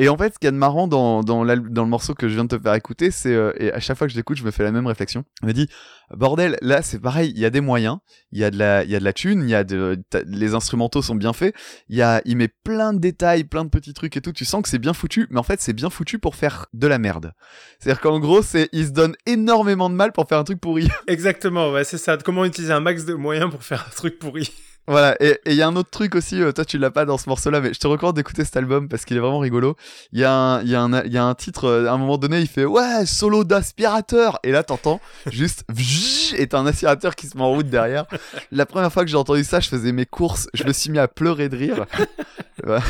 [0.00, 2.28] Et en fait, ce qu'il y a de marrant dans, dans, dans le morceau que
[2.28, 4.36] je viens de te faire écouter, c'est, euh, et à chaque fois que je l'écoute,
[4.36, 5.24] je me fais la même réflexion.
[5.42, 5.68] Je me dis,
[6.14, 7.98] bordel, là, c'est pareil, il y a des moyens,
[8.30, 10.00] il y a de la, il y a de la thune, il y a de,
[10.24, 11.52] les instrumentaux sont bien faits,
[11.88, 14.44] il y a, il met plein de détails, plein de petits trucs et tout, tu
[14.44, 16.98] sens que c'est bien foutu, mais en fait, c'est bien foutu pour faire de la
[16.98, 17.32] merde.
[17.80, 20.88] C'est-à-dire qu'en gros, c'est, il se donne énormément de mal pour faire un truc pourri.
[21.08, 22.16] Exactement, ouais, c'est ça.
[22.18, 24.48] Comment utiliser un max de moyens pour faire un truc pourri.
[24.88, 27.04] Voilà, et et il y a un autre truc aussi, euh, toi tu l'as pas
[27.04, 29.76] dans ce morceau-là, mais je te recommande d'écouter cet album parce qu'il est vraiment rigolo.
[30.12, 31.92] Il y, a un- il y, a un- il y a un titre, euh, à
[31.92, 35.64] un moment donné, il fait Ouais, solo d'aspirateur Et là, t'entends juste
[36.38, 38.06] et t'as un aspirateur qui se met en route derrière.
[38.50, 40.98] La première fois que j'ai entendu ça, je faisais mes courses, je me suis mis
[40.98, 41.84] à pleurer de rire.
[42.66, 42.80] Ouais.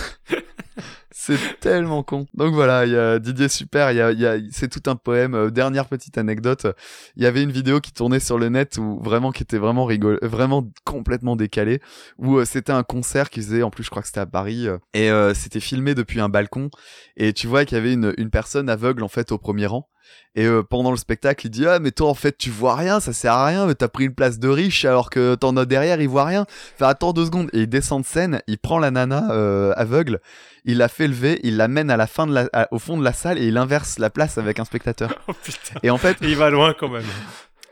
[1.37, 2.27] C'est tellement con.
[2.35, 4.97] Donc voilà, il y a Didier Super, il y a, y a, c'est tout un
[4.97, 5.35] poème.
[5.35, 6.67] Euh, dernière petite anecdote,
[7.17, 9.85] il y avait une vidéo qui tournait sur le net où vraiment qui était vraiment
[9.85, 11.81] rigolo, vraiment complètement décalé,
[12.17, 14.67] où euh, c'était un concert qui faisait, en plus je crois que c'était à Paris,
[14.69, 16.71] euh, et c'était filmé depuis un balcon,
[17.17, 19.88] et tu vois qu'il y avait une, une personne aveugle en fait au premier rang.
[20.35, 23.00] Et euh, pendant le spectacle, il dit ah mais toi en fait tu vois rien,
[23.00, 25.65] ça sert à rien, mais t'as pris une place de riche alors que t'en as
[25.65, 26.46] derrière, il voit rien.
[26.77, 30.21] Fait attends deux secondes et il descend de scène, il prend la nana euh, aveugle,
[30.65, 33.02] il la fait lever, il l'amène à la fin de la, à- au fond de
[33.04, 35.11] la salle et il inverse la place avec un spectateur.
[35.29, 35.81] Oh putain.
[35.83, 37.04] Et en fait, il va loin quand même.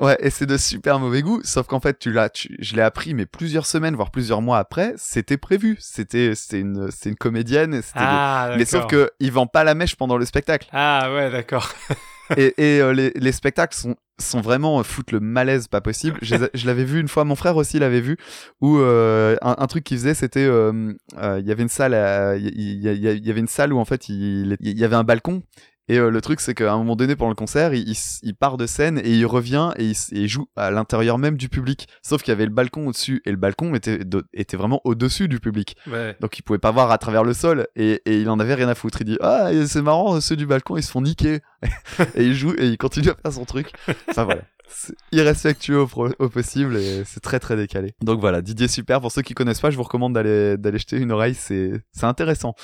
[0.00, 1.40] ouais, et c'est de super mauvais goût.
[1.44, 4.92] Sauf qu'en fait, tu l'as, je l'ai appris, mais plusieurs semaines, voire plusieurs mois après,
[4.96, 5.76] c'était prévu.
[5.78, 7.80] C'était, c'était une, c'est une comédienne.
[7.82, 10.68] C'était de- Ah, Mais sauf que il vend pas la mèche pendant le spectacle.
[10.72, 11.70] Ah ouais, d'accord.
[12.36, 16.18] et et euh, les, les spectacles sont sont vraiment euh, foutent le malaise pas possible.
[16.22, 18.16] Je, l'avais vu une fois, mon frère aussi l'avait vu,
[18.60, 21.92] où euh, un, un truc qu'il faisait, c'était euh, euh, il y avait une salle,
[22.40, 25.42] il y, y avait une salle où en fait il, il y avait un balcon.
[25.88, 28.18] Et euh, le truc, c'est qu'à un moment donné, pendant le concert, il, il s-
[28.22, 31.16] il part de scène et il revient et il, s- et il joue à l'intérieur
[31.18, 31.86] même du public.
[32.02, 35.28] Sauf qu'il y avait le balcon au-dessus et le balcon était, de- était vraiment au-dessus
[35.28, 35.76] du public.
[35.86, 36.16] Ouais.
[36.20, 38.68] Donc il pouvait pas voir à travers le sol et, et il en avait rien
[38.68, 39.00] à foutre.
[39.02, 41.40] Il dit ah c'est marrant ceux du balcon ils se font niquer
[42.16, 43.70] et il joue et il continue à faire son truc.
[44.10, 44.42] Enfin voilà.
[44.68, 47.94] C'est irrespectueux au, pro- au possible et c'est très très décalé.
[48.02, 50.96] Donc voilà, Didier Super, pour ceux qui connaissent pas, je vous recommande d'aller d'aller jeter
[50.96, 52.54] une oreille, c'est c'est intéressant.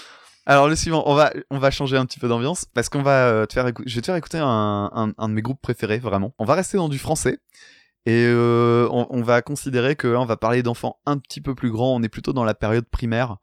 [0.45, 3.29] Alors le suivant, on va on va changer un petit peu d'ambiance parce qu'on va
[3.29, 6.35] euh, te faire je vais te faire écouter un, un, de mes groupes préférés vraiment.
[6.39, 7.39] On va rester dans du français
[8.07, 11.71] et euh, on, va considérer que là, on va parler d'enfants un petit peu plus
[11.71, 13.37] grands, on est plutôt dans la période primaire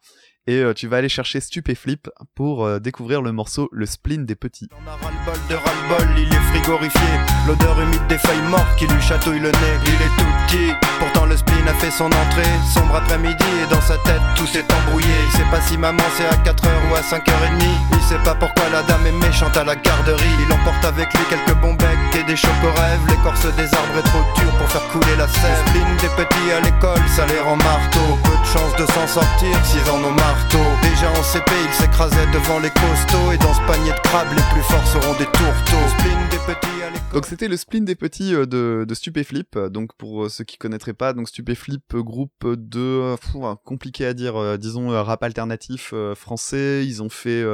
[0.48, 4.68] et euh, tu vas aller chercher Stupéflip pour découvrir le morceau Le spleen des petits.
[4.74, 7.08] On a ras-le-bol de ras-le-bol, il est frigorifié.
[7.48, 9.78] L'odeur humide des feuilles mortes qui lui chatouille le nez.
[9.86, 12.52] Il est tout petit, pourtant le spleen a fait son entrée.
[12.74, 15.14] Sombre après-midi et dans sa tête tout s'est embrouillé.
[15.28, 17.64] Il sait pas si maman c'est à 4h ou à 5h30.
[17.94, 20.36] Il sait pas pourquoi la dame est méchante à la garderie.
[20.46, 23.06] Il emporte avec lui quelques bons becs et des chocorèves.
[23.08, 25.64] L'écorce des arbres est trop dure pour faire couler la sève.
[25.66, 28.18] Le spleen des petits à l'école, ça les rend marteau.
[28.24, 30.66] Peu de chance de s'en sortir s'ils en ont marteau.
[30.82, 33.32] Déjà en CP, il s'écrasait devant les costauds.
[33.32, 35.86] Et dans ce panier de crabes, les plus forts seront des tourteaux.
[35.86, 37.14] Le spleen des petits à l'école.
[37.14, 39.58] Donc c'était le spleen des petits euh, de, de Stupéflip.
[39.58, 43.56] Donc pour euh, ceux qui connaîtraient pas, donc Stupéflip, euh, groupe de euh, pfff, euh,
[43.66, 46.86] compliqué à dire, disons rap alternatif français.
[46.86, 47.46] Ils ont fait,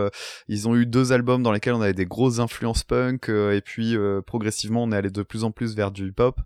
[0.47, 3.95] ils ont eu deux albums dans lesquels on avait des grosses influences punk et puis
[4.26, 6.39] progressivement on est allé de plus en plus vers du hip-hop.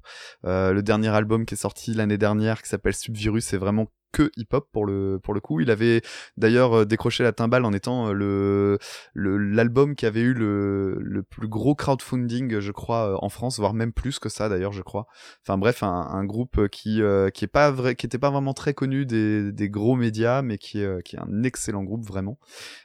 [0.43, 4.68] Le dernier album qui est sorti l'année dernière qui s'appelle Subvirus, c'est vraiment que hip-hop
[4.72, 5.60] pour le pour le coup.
[5.62, 6.01] Il avait
[6.38, 8.78] d'ailleurs euh, décroché la timbale en étant euh,
[9.14, 13.60] le l'album qui avait eu le le plus gros crowdfunding, je crois, euh, en France,
[13.60, 15.07] voire même plus que ça d'ailleurs, je crois.
[15.45, 19.05] Enfin bref, un, un groupe qui euh, qui est pas vrai, pas vraiment très connu
[19.05, 22.39] des des gros médias, mais qui qui est un excellent groupe vraiment.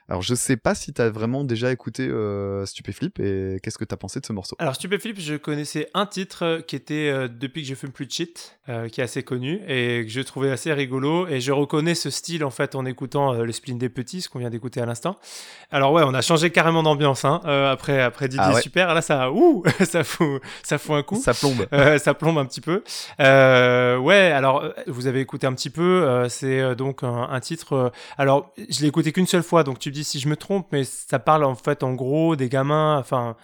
[0.09, 3.97] Alors je sais pas si t'as vraiment déjà écouté euh, Stupéflip et qu'est-ce que t'as
[3.97, 4.57] pensé de ce morceau?
[4.59, 8.59] Alors Stupéflip, je connaissais un titre qui était Depuis que je fume plus de shit,
[8.66, 12.44] qui est assez connu et que je trouvais assez rigolo et je reconnais ce style
[12.44, 15.16] en fait en écoutant euh, le spleen des petits, ce qu'on vient d'écouter à l'instant.
[15.70, 18.60] Alors ouais, on a changé carrément d'ambiance hein, euh, après après Didier Ah ouais.
[18.62, 18.94] Super.
[18.94, 21.16] Là ça ouh, ça fout ça fout un coup.
[21.16, 21.66] Ça plombe.
[21.72, 22.82] Euh, ça plombe un petit peu.
[23.18, 26.26] Ouais, alors vous avez écouté un petit peu.
[26.28, 27.92] c'est donc un, un titre.
[28.18, 30.66] alors je l'ai écouté qu'une seule fois, donc tu me dis si je me trompe,
[30.72, 33.36] mais ça parle en fait en gros des gamins, enfin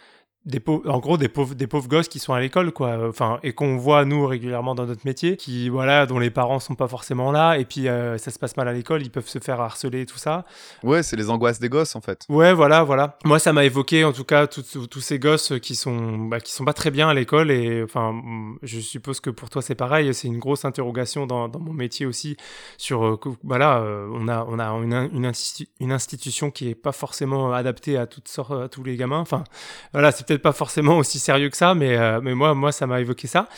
[0.47, 2.97] des pauvres, en gros des pauvres, des pauvres gosses qui sont à l'école, quoi.
[3.09, 6.75] Enfin et qu'on voit nous régulièrement dans notre métier, qui voilà, dont les parents sont
[6.75, 9.39] pas forcément là, et puis euh, ça se passe mal à l'école, ils peuvent se
[9.39, 10.45] faire harceler et tout ça.
[10.83, 12.25] Ouais, c'est les angoisses des gosses en fait.
[12.29, 13.19] Ouais, voilà, voilà.
[13.25, 16.65] Moi, ça m'a évoqué, en tout cas, tous- ces gosses qui sont, bah, qui sont
[16.65, 17.51] pas très bien à l'école.
[17.51, 18.21] Et enfin,
[18.63, 20.13] je suppose que pour toi, c'est pareil.
[20.15, 22.37] C'est une grosse interrogation dans, dans mon métier aussi
[22.79, 26.75] sur, euh, voilà, euh, on a, on a une, une, institu- une institution qui est
[26.75, 29.21] pas forcément adaptée à toutes sortes, à tous les gamins.
[29.21, 29.45] Enfin,
[29.93, 32.87] voilà, c'est peut-être pas forcément aussi sérieux que ça, mais, euh, mais moi, moi, ça
[32.87, 33.49] m'a évoqué ça.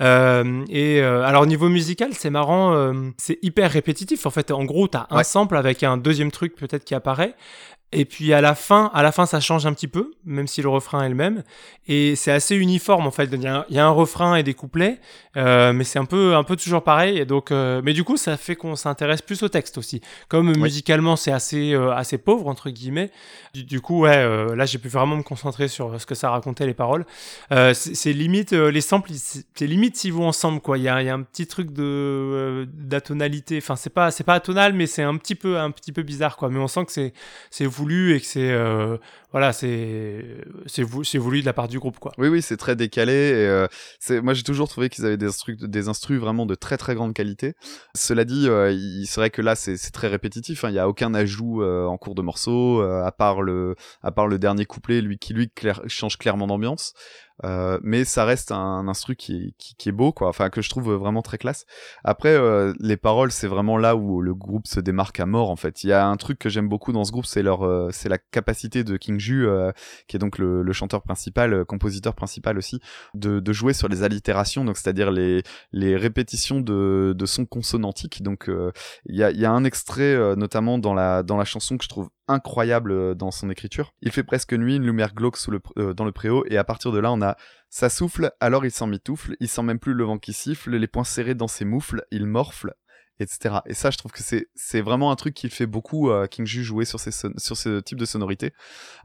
[0.00, 4.26] Euh, et euh, alors, au niveau musical, c'est marrant, c'est hyper répétitif.
[4.26, 5.24] En fait, en gros, t'as un Ouais.
[5.24, 7.34] sample avec un deuxième truc peut-être qui apparaît.
[7.92, 10.62] Et puis à la fin, à la fin, ça change un petit peu, même si
[10.62, 11.42] le refrain est le même.
[11.88, 13.28] Et c'est assez uniforme en fait.
[13.32, 15.00] Il y a un, il y a un refrain et des couplets,
[15.36, 17.18] euh, mais c'est un peu, un peu toujours pareil.
[17.18, 20.00] Et donc, euh, mais du coup, ça fait qu'on s'intéresse plus au texte aussi.
[20.28, 23.10] Comme musicalement, c'est assez, euh, assez pauvre entre guillemets.
[23.54, 26.66] Du, du coup, ouais, là, j'ai pu vraiment me concentrer sur ce que ça racontait
[26.66, 27.04] les paroles.
[27.72, 30.78] C'est limite les samples, c'est limite s'ils vont ensemble quoi.
[30.78, 33.58] Il y a, il y a un petit truc de d'atonalité.
[33.58, 36.36] Enfin, c'est pas, c'est pas atonal, mais c'est un petit peu, un petit peu bizarre
[36.36, 36.50] quoi.
[36.50, 37.12] Mais on sent que c'est
[37.50, 38.96] c'est voulu et que c'est euh,
[39.32, 40.24] voilà, c'est
[40.66, 42.12] c'est vou- c'est voulu de la part du groupe quoi.
[42.18, 43.12] Oui, oui, c'est très décalé.
[43.12, 43.66] Et, euh,
[43.98, 46.94] c'est, moi, j'ai toujours trouvé qu'ils avaient des instrus, des instrus vraiment de très très
[46.94, 47.54] grande qualité.
[47.94, 50.64] Cela dit, euh, il, vrai que là, c'est, très répétitif.
[50.64, 50.70] hein.
[50.70, 54.10] Il y a aucun ajout euh, en cours de morceau, euh, à part le, à
[54.12, 55.50] part le dernier couplet, lui qui lui
[55.86, 56.92] change clairement d'ambiance.
[57.44, 60.28] Euh, mais ça reste un, instru qui qui, qui est beau, quoi.
[60.28, 61.66] Enfin, que je trouve vraiment très classe.
[62.04, 65.56] Après, euh, les paroles, c'est vraiment là où le groupe se démarque à mort, en
[65.56, 65.84] fait.
[65.84, 68.08] Il y a un truc que j'aime beaucoup dans ce groupe, c'est leur, euh, c'est
[68.08, 69.72] la capacité de King Ju, euh,
[70.06, 72.80] qui est donc le, le chanteur principal, euh, compositeur principal aussi,
[73.14, 78.22] de, de jouer sur les allitérations, donc c'est-à-dire les, les répétitions de, de sons consonantiques.
[78.22, 78.50] Donc,
[79.06, 81.88] il y, a, y a un extrait, notamment dans la, dans la chanson, que je
[81.88, 83.92] trouve incroyable euh, dans son écriture.
[84.02, 86.64] Il fait presque nuit, une lumière glauque sous le, euh, dans le préau, et à
[86.64, 87.36] partir de là, on a
[87.68, 90.88] ça souffle, alors il s'en mitoufle, il sent même plus le vent qui siffle, les
[90.88, 92.74] poings serrés dans ses moufles, il morfle,
[93.20, 93.56] etc.
[93.66, 96.46] Et ça, je trouve que c'est c'est vraiment un truc qu'il fait beaucoup euh, King
[96.46, 98.52] Ju jouer sur ces sur ce type de sonorité.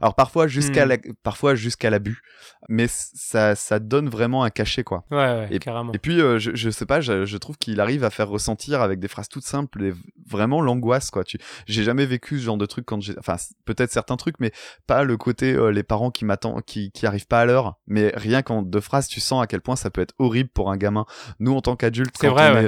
[0.00, 2.20] Alors parfois jusqu'à la parfois jusqu'à l'abus,
[2.68, 5.04] mais ça ça donne vraiment un cachet quoi.
[5.10, 5.92] Ouais, ouais Et- carrément.
[5.92, 8.80] Et puis euh, je, je sais pas, je, je trouve qu'il arrive à faire ressentir
[8.80, 9.92] avec des phrases toutes simples et
[10.28, 11.22] vraiment l'angoisse quoi.
[11.24, 14.52] Tu j'ai jamais vécu ce genre de truc quand j'ai enfin peut-être certains trucs mais
[14.86, 18.12] pas le côté euh, les parents qui m'attendent qui qui arrivent pas à l'heure, mais
[18.14, 20.76] rien qu'en deux phrases tu sens à quel point ça peut être horrible pour un
[20.76, 21.04] gamin.
[21.38, 22.16] Nous en tant qu'adultes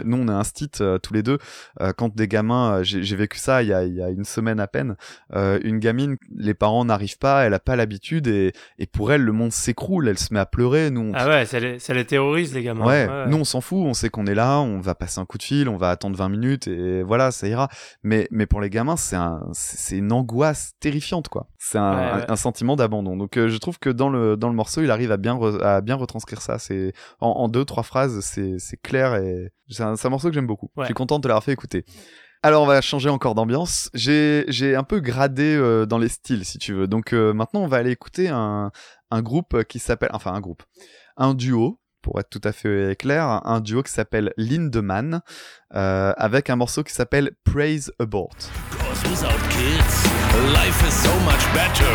[0.05, 1.38] nous on est un stit euh, tous les deux
[1.81, 4.25] euh, quand des gamins, euh, j'ai vécu ça il y a, il y a une
[4.25, 4.97] semaine à peine,
[5.35, 9.23] euh, une gamine, les parents n'arrivent pas, elle a pas l'habitude et, et pour elle
[9.23, 11.95] le monde s'écroule, elle se met à pleurer, nous on, Ah ouais, ça les, ça
[11.95, 12.85] les terrorise les gamins.
[12.85, 15.39] Ouais, nous on s'en fout, on sait qu'on est là, on va passer un coup
[15.39, 17.69] de fil, on va attendre 20 minutes et voilà, ça ira.
[18.03, 19.43] Mais, mais pour les gamins, c'est un,
[19.91, 21.49] une angoisse terrifiante quoi.
[21.61, 22.25] C'est un, Ouais, un- ouais.
[22.31, 23.17] un sentiment d'abandon.
[23.17, 25.61] Donc euh, je trouve que dans le, dans le morceau, il arrive à bien, re-
[25.63, 26.59] à bien retranscrire ça.
[26.59, 30.29] C'est en, en deux, trois phrases, c'est, c'est clair et c'est un, c'est un morceau
[30.29, 30.71] que j'aime beaucoup.
[30.77, 30.85] Ouais.
[30.85, 31.85] Je suis content de te l'avoir fait écouter.
[32.45, 33.91] Alors on va changer encore d'ambiance.
[33.95, 36.87] J'ai j'ai un peu gradé euh, dans les styles si tu veux.
[36.87, 38.71] Donc euh, maintenant on va aller écouter un
[39.11, 40.63] un groupe qui s'appelle enfin un groupe,
[41.17, 45.21] un duo pour être tout à fait clair, un duo qui s'appelle Lindemann
[45.75, 48.31] euh, avec un morceau qui s'appelle Praise Abort.
[48.71, 50.09] Cause without kids,
[50.53, 51.95] life is so much better.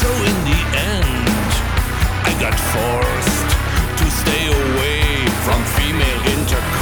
[0.00, 0.60] So in the
[0.94, 1.50] end,
[2.24, 3.50] I got forced
[4.00, 6.79] to stay away from female intercourse.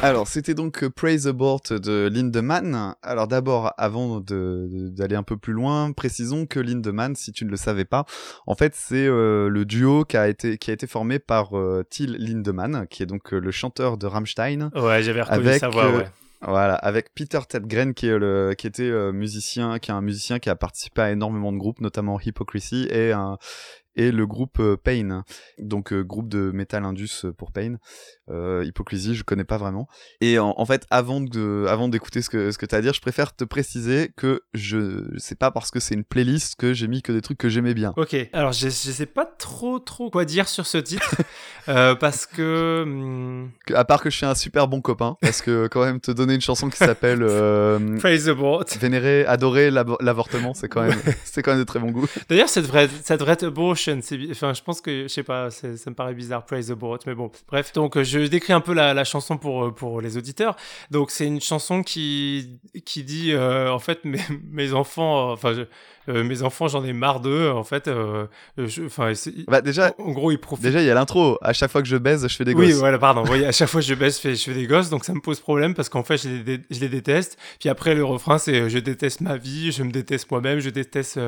[0.00, 2.94] Alors, c'était donc euh, Praise Abort de Lindemann.
[3.02, 7.56] Alors d'abord, avant d'aller un peu plus loin, précisons que Lindemann, si tu ne le
[7.56, 8.04] savais pas,
[8.46, 11.84] en fait, c'est euh, le duo qui a été qui a été formé par euh,
[11.90, 14.70] Till Lindemann, qui est donc euh, le chanteur de Rammstein.
[14.76, 16.08] Ouais, j'avais reconnu Avec, sa voix, euh, ouais.
[16.42, 20.38] Voilà, avec Peter Tedgren qui est le qui était euh, musicien, qui est un musicien
[20.38, 23.38] qui a participé à énormément de groupes, notamment Hypocrisy et un
[23.98, 25.24] et le groupe euh, Pain,
[25.58, 27.76] donc euh, groupe de metal indus euh, pour Pain.
[28.30, 29.88] Hypocrisy, je connais pas vraiment.
[30.20, 32.92] Et en, en fait, avant de avant d'écouter ce que ce que t'as à dire,
[32.92, 36.88] je préfère te préciser que je c'est pas parce que c'est une playlist que j'ai
[36.88, 37.94] mis que des trucs que j'aimais bien.
[37.96, 41.14] Ok, alors je, je sais pas trop trop quoi dire sur ce titre
[41.66, 45.66] parce que hum, Que- à part que je suis un super bon copain, parce que
[45.68, 48.68] quand même te donner une chanson qui s'appelle euh, Praise the Board.
[48.80, 52.06] Vénérer, adorer l'avortement, c'est quand même c'est quand même de très bon goût.
[52.28, 53.48] D'ailleurs, ça devrait, ça devrait être.
[54.30, 57.02] Enfin, je pense que, je sais pas, ça me paraît bizarre, praise the board.
[57.06, 57.72] Mais bon, bref.
[57.72, 60.56] Donc, euh, je décris un peu la, chanson pour, euh, pour les auditeurs.
[60.90, 64.20] Donc, c'est une chanson qui, qui dit, euh, en fait, mes,
[64.50, 65.62] mes enfants, enfin, je-
[66.08, 67.88] euh, mes enfants, j'en ai marre d'eux, en fait.
[67.88, 68.26] euh,
[68.86, 69.12] Enfin,
[69.46, 70.64] Bah déjà en gros, ils profitent.
[70.64, 72.68] déjà il y a l'intro, à chaque fois que je baise, je fais des Oui,
[72.70, 72.76] gosses.
[72.78, 73.22] voilà, pardon.
[73.22, 75.12] Voyez, à chaque fois que je baisse, je fais, je fais des gosses, donc ça
[75.14, 77.38] me pose problème parce qu'en fait, je les, je les déteste.
[77.60, 80.70] Puis après, le refrain, c'est euh, je déteste ma vie, je me déteste moi-même, je
[80.70, 81.18] déteste,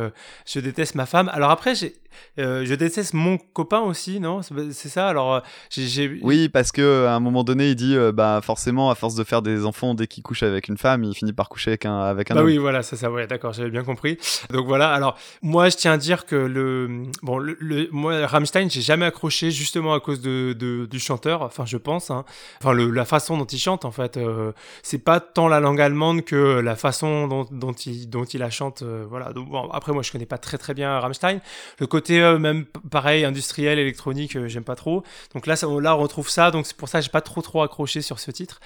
[0.47, 1.31] je déteste ma femme.
[1.33, 1.95] Alors après, j'ai,
[2.39, 4.41] euh, je déteste mon copain aussi, non?
[4.43, 5.09] C'est ça?
[5.09, 8.95] Alors, j'ai, Oui, parce que à un moment donné, il dit euh, bah forcément à
[8.95, 11.71] force de faire des enfants dès qu'il couche avec une femme, il finit par coucher
[11.71, 12.47] avec un avec un Bah homme.
[12.47, 14.19] oui, voilà, c'est ça, ouais, d'accord, j'avais bien compris.
[14.53, 18.71] Donc voilà, alors moi je tiens à dire que le bon, le, le- moi Rammstein,
[18.71, 22.25] j'ai jamais accroché justement à cause de, de- du chanteur, enfin je pense, hein.
[22.61, 24.53] enfin le, la façon dont il chante en fait, euh,
[24.83, 28.51] c'est pas tant la langue allemande que la façon dont, dont il dont il la
[28.51, 29.33] chante, euh, voilà.
[29.33, 31.41] Donc, bon, après moi je connais pas très très bien Rammstein,
[31.81, 35.03] le côté euh, même pareil industriel électronique, euh, j'aime pas trop.
[35.35, 37.43] Donc là, ça, là on retrouve ça, donc c'est pour ça que j'ai pas trop
[37.43, 38.61] trop accroché sur ce titre.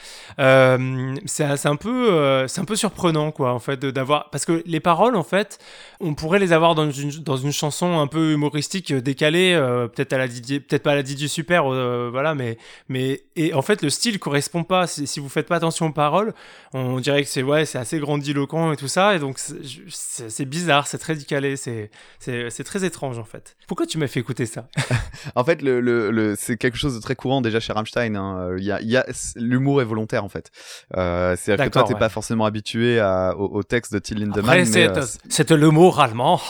[1.27, 5.17] C'est un peu c'est un peu surprenant quoi en fait d'avoir parce que les paroles
[5.17, 5.59] en fait
[6.01, 9.87] on pourrait les avoir dans une, dans une chanson un peu humoristique, euh, décalée, euh,
[9.89, 13.55] peut-être à la Didier, peut-être pas à la Didier Super, euh, voilà, mais, mais, et
[13.55, 14.87] en fait, le style correspond pas.
[14.87, 16.35] Si, si vous faites pas attention aux paroles,
[16.73, 20.87] on dirait que c'est, ouais, c'est assez grandiloquent et tout ça, et donc c'est- bizarre,
[20.87, 23.57] c'est très décalé, c'est, c'est, très étrange en fait.
[23.67, 24.69] Pourquoi tu m'as fait écouter ça?
[25.37, 28.15] En fait, le, le, le- c'est quelque chose de très courant déjà chez Rammstein.
[28.17, 28.55] hein.
[28.59, 30.51] Il y a, il y a, l'humour est volontaire en fait.
[30.97, 31.99] Euh, C'est-à-dire que toi, t'es ouais.
[31.99, 34.45] pas forcément habitué à, au, au texte de Till Lindemann.
[34.45, 35.51] Après, c'est, euh, c'est
[35.91, 36.41] le mot allemand.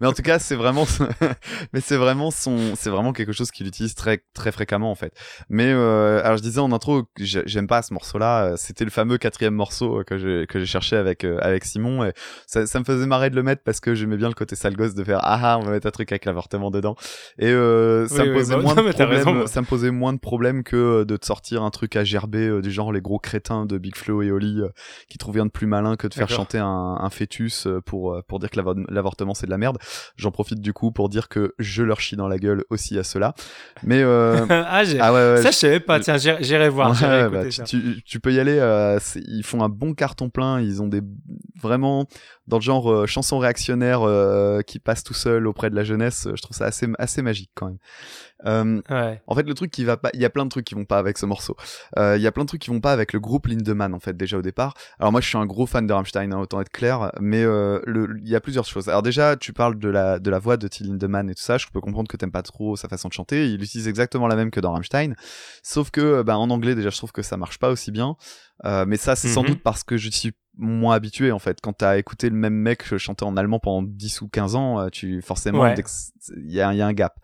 [0.00, 0.86] mais en tout cas, c'est vraiment,
[1.72, 5.12] mais c'est vraiment son, c'est vraiment quelque chose qu'il utilise très, très fréquemment en fait.
[5.48, 8.44] Mais euh, alors je disais en intro, j'aime pas ce morceau-là.
[8.44, 11.64] euh, C'était le fameux quatrième morceau euh, que j'ai que j'ai cherché avec euh, avec
[11.64, 12.12] Simon et
[12.46, 14.76] ça, ça me faisait marrer de le mettre parce que j'aimais bien le côté sale
[14.76, 16.96] gosse de faire ah ah on va mettre un truc avec l'avortement dedans
[17.38, 19.08] et euh, ça Oui, me oui, posait bah, moins non, de problèmes.
[19.10, 22.60] raison, ça me posait moins de problèmes que de te sortir un truc à gerber
[22.62, 24.60] du genre les gros crétins de Big Flo et Oli
[25.08, 28.14] qui trouvent rien de plus malin que de faire chanter un, un fœtus euh, pour
[28.14, 29.78] euh, pour dire que l'avo- l'avortement c'est de la merde.
[30.16, 33.04] J'en profite du coup pour dire que je leur chie dans la gueule aussi à
[33.04, 33.34] cela.
[33.82, 36.00] Mais euh, ah, j'ai, ah ouais, ouais, ça, je savais pas.
[36.00, 36.90] Tiens, j'irai voir.
[37.02, 37.64] Ouais, bah, tu, ça.
[37.64, 38.58] tu- tu peux y aller.
[38.58, 40.60] euh, ils font un bon carton plein.
[40.60, 41.00] Ils ont des
[41.62, 42.06] vraiment
[42.46, 46.28] dans le genre euh, chanson réactionnaire euh, qui passe tout seul auprès de la jeunesse.
[46.34, 47.78] Je trouve ça assez assez magique quand même.
[48.46, 49.22] Euh, Ouais.
[49.26, 50.84] en fait, le truc qui va pas, il y a plein de trucs qui vont
[50.84, 51.56] pas avec ce morceau.
[51.98, 54.00] Euh, Il y a plein de trucs qui vont pas avec le groupe Lindemann en
[54.00, 54.74] fait déjà au départ.
[54.98, 57.10] Alors moi, je suis un gros fan de Rammstein, hein, autant être clair.
[57.20, 57.80] Mais euh,
[58.22, 58.88] il y a plusieurs choses.
[58.88, 61.56] Alors déjà, tu parles de la de la voix de Till Lindemann et tout ça.
[61.56, 63.48] Je peux comprendre que t'aimes pas trop sa façon de chanter.
[63.50, 65.14] Il utilise exactement la même que dans Rammstein,
[65.62, 68.16] sauf que bah, en anglais déjà, je trouve que ça marche pas aussi bien.
[68.64, 69.48] Euh, mais ça, c'est sans Mhm.
[69.48, 71.58] doute parce que je suis moins habitué en fait.
[71.60, 74.88] Quand t'as écouté le même mec chanter en allemand pendant 10 ou 15 ans, euh,
[74.88, 75.74] tu forcément Ouais.
[75.74, 77.14] dès que c- il y a, il y a un gap.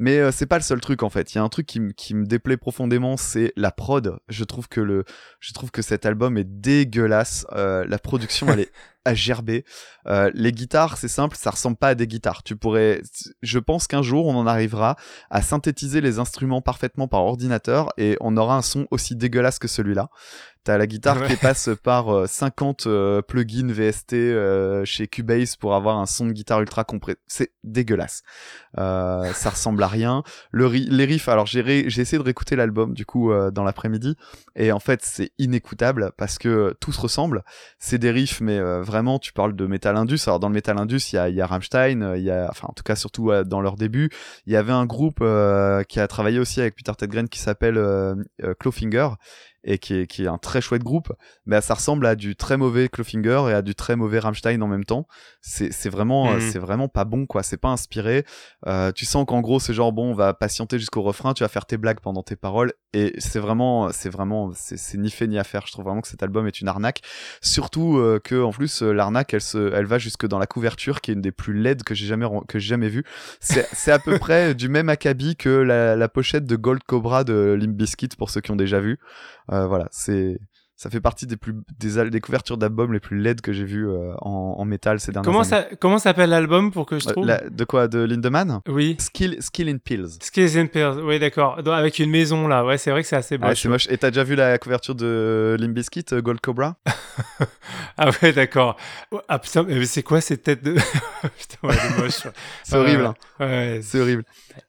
[0.00, 1.34] Mais euh, c'est pas le seul truc en fait.
[1.34, 4.18] Il y a un truc qui, me- qui me déplaît profondément, c'est la prod.
[4.28, 5.04] Je trouve que le,
[5.40, 7.46] je trouve que cet album est dégueulasse.
[7.52, 8.70] Euh, la production, elle est
[9.04, 9.64] à gerber.
[10.06, 12.42] Euh, les guitares, c'est simple, ça ressemble pas à des guitares.
[12.44, 13.00] Tu pourrais,
[13.42, 14.96] je pense qu'un jour on en arrivera
[15.30, 19.66] à synthétiser les instruments parfaitement par ordinateur et on aura un son aussi dégueulasse que
[19.68, 20.10] celui-là.
[20.62, 21.28] T'as la guitare Ouais.
[21.28, 24.14] qui passe par euh, 50 euh, plugins VST
[24.84, 27.18] chez Cubase pour avoir un son de guitare ultra compressé.
[27.26, 28.22] C'est dégueulasse.
[28.76, 30.22] Euh, ça ressemble à rien.
[30.50, 34.16] Le les riffs, alors j'ai essayé de réécouter l'album du coup euh, dans l'après-midi
[34.56, 37.44] et en fait c'est inécoutable parce que tout se ressemble.
[37.78, 40.20] C'est des riffs mais euh, vraiment tu parles de Metal Indus.
[40.26, 42.82] Alors dans le Metal Indus il y a, Rammstein, il y a enfin en tout
[42.82, 44.10] cas surtout dans leur début
[44.46, 45.24] il y avait un groupe
[45.88, 47.80] qui a travaillé aussi avec Peter Tedgren qui s'appelle
[48.60, 49.08] Clawfinger
[49.70, 51.12] et qui est, qui est un très chouette groupe,
[51.44, 54.66] mais ça ressemble à du très mauvais Clawfinger et à du très mauvais Rammstein en
[54.66, 55.06] même temps.
[55.42, 56.40] C'est vraiment, euh, Mhm.
[56.40, 57.42] c'est vraiment pas bon, quoi.
[57.42, 58.24] C'est pas inspiré.
[58.66, 61.48] Euh, tu sens qu'en gros, c'est genre, bon, on va patienter jusqu'au refrain, tu vas
[61.48, 65.38] faire tes blagues pendant tes paroles, et c'est vraiment, c'est vraiment, c'est ni fait ni
[65.38, 65.66] à faire.
[65.66, 67.02] Je trouve vraiment que cet album est une arnaque.
[67.42, 71.02] Surtout euh, que, en plus, euh, l'arnaque, elle se, elle va jusque dans la couverture,
[71.02, 73.04] qui est une des plus laides que j'ai jamais, que j'ai jamais vues.
[73.40, 77.24] C'est c'est à peu près du même acabit que la, la pochette de Gold Cobra
[77.24, 78.98] de Limp Bizkit pour ceux qui ont déjà vu.
[79.50, 80.38] Euh, voilà, c'est
[80.80, 84.12] ça fait partie des plus des, couvertures d'albums les plus laides que j'ai vues euh,
[84.20, 85.48] en, en métal ces dernières Comment années.
[85.48, 88.94] ça, comment s'appelle l'album pour que je Euh, trouve la- de quoi de Lindemann Oui.
[89.00, 90.18] Skill Skill in Pills.
[90.22, 91.58] Skills and Pears, oui d'accord.
[91.68, 93.60] Avec une maison là, ouais c'est vrai que c'est assez Ah, moche.
[93.62, 93.88] c'est moche.
[93.90, 96.76] Et t'as déjà vu la couverture de Limp Bizkit, euh, Gold Cobra?
[97.96, 98.76] Ah ouais d'accord.
[99.28, 100.74] Ah putain, mais c'est quoi cette tête de...
[101.38, 102.28] putain ouais, moche.
[102.64, 103.06] C'est horrible.
[103.06, 103.14] hein.
[103.40, 103.80] Ouais, ouais.
[103.82, 104.24] C'est horrible.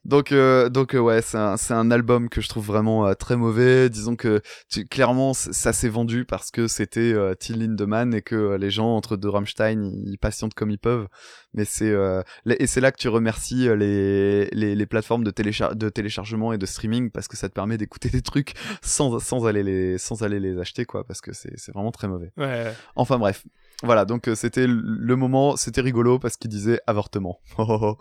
[0.05, 3.35] Donc, euh, donc ouais, c'est un, c'est un album que je trouve vraiment euh, très
[3.35, 3.89] mauvais.
[3.89, 8.35] Disons que tu- clairement, ça s'est vendu parce que c'était euh, Till Lindemann et que
[8.35, 11.07] euh, les gens entre deux Rammstein, ils, patientent comme ils peuvent.
[11.53, 15.31] Mais c'est euh, et c'est là que tu remercies euh, les, les, les plateformes de,
[15.31, 19.19] téléchar- de téléchargement et de streaming parce que ça te permet d'écouter des trucs sans,
[19.19, 22.31] sans aller les sans aller les acheter quoi parce que c'est c'est vraiment très mauvais.
[22.37, 22.73] Ouais.
[22.95, 23.45] Enfin bref.
[23.81, 27.39] Voilà, donc euh, c'était le- moment, c'était rigolo parce qu'il disait avortement.
[27.57, 27.97] Oh, oh, oh.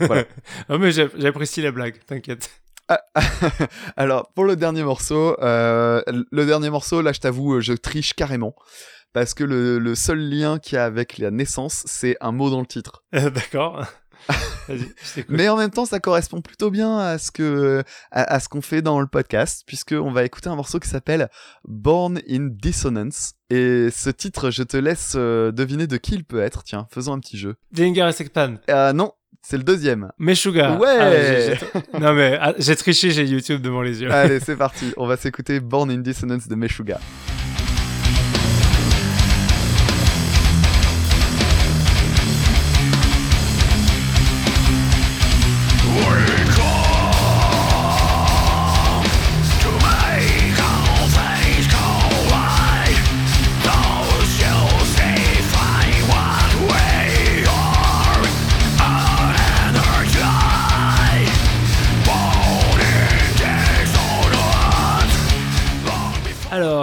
[0.00, 0.24] Voilà.
[0.68, 2.50] Ah, mais j'apprécie la blague, t'inquiète.
[2.88, 3.00] Ah,
[3.96, 8.14] Alors, pour le dernier morceau, euh, le dernier morceau, là, je t'avoue, euh, je triche
[8.14, 8.54] carrément.
[9.12, 12.50] Parce que le, le seul lien qu'il y a avec la naissance, c'est un mot
[12.50, 13.04] dans le titre.
[13.14, 13.86] Euh, d'accord.
[15.28, 18.62] Mais en même temps, ça correspond plutôt bien à ce que, à, à ce qu'on
[18.62, 21.28] fait dans le podcast, puisqu'on va écouter un morceau qui s'appelle
[21.64, 23.34] Born in Dissonance.
[23.50, 26.62] Et ce titre, je te laisse euh, deviner de qui il peut être.
[26.64, 27.56] Tiens, faisons un petit jeu.
[27.72, 28.56] Jengar et Sekpan.
[28.70, 29.12] Euh, non,
[29.42, 30.10] c'est le deuxième.
[30.18, 30.76] Meshuga.
[30.76, 30.96] Ouais.
[30.98, 31.58] Ah, j'ai-
[32.00, 34.10] Non mais ah, j'ai triché, j'ai YouTube devant les yeux.
[34.10, 34.92] Allez, c'est parti.
[34.96, 36.98] On va s'écouter Born in Dissonance de Meshuga.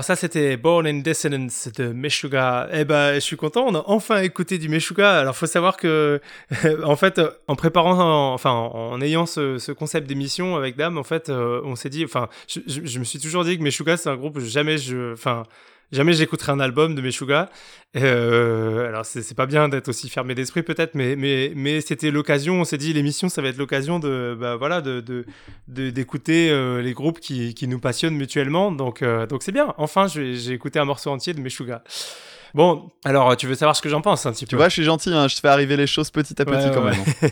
[0.02, 2.68] Alors ça c'était Born in Dissonance de Meshuga.
[2.74, 5.20] Eh ben, je suis content, on a enfin écouté du Meshuga.
[5.20, 6.20] Alors faut savoir que,
[6.84, 11.04] en fait, en préparant, en- enfin, en ayant ce, ce concept d'émission avec Dame, en
[11.04, 13.96] fait, euh, on s'est dit, enfin, je, je- je me suis toujours dit que Meshuga
[13.96, 15.44] c'est un groupe, jamais je, enfin,
[15.92, 17.50] jamais j'écouterai un album de Meshuga.
[17.98, 22.62] Euh, alors c'est pas bien d'être aussi fermé d'esprit peut-être, mais mais mais c'était l'occasion.
[22.62, 25.26] On s'est dit l'émission ça va être l'occasion de, bah voilà, de de
[25.90, 28.72] d'écouter euh, les groupes qui, qui nous passionnent mutuellement.
[28.72, 29.74] Donc, euh, donc c'est bien.
[29.78, 31.84] Enfin, j'ai écouté un morceau entier de Meshuga.
[32.54, 34.58] Bon, alors tu veux savoir ce que j'en pense un petit Tu peu?
[34.58, 36.72] vois, je suis gentil, hein, je te fais arriver les choses petit à petit Ouais,
[36.74, 36.92] quand ouais.
[36.92, 37.32] même.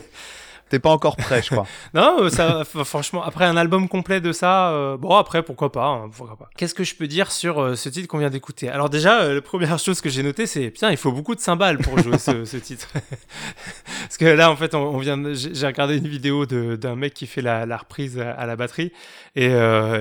[0.70, 1.66] T'es pas encore prêt, je crois.
[1.94, 5.84] Non, euh, ça, franchement, après un album complet de ça, euh, bon, après, pourquoi pas,
[5.86, 6.48] hein, pourquoi pas.
[6.56, 8.68] Qu'est-ce que je peux dire sur euh, ce titre qu'on vient d'écouter?
[8.68, 11.40] Alors déjà, euh, la première chose que j'ai notée, c'est, putain, il faut beaucoup de
[11.40, 12.86] cymbales pour jouer ce, ce titre.
[14.02, 17.26] Parce que là, en fait, on, on vient, j'ai regardé une vidéo d'un mec qui
[17.26, 18.92] fait la, la reprise à, la batterie,
[19.34, 19.46] et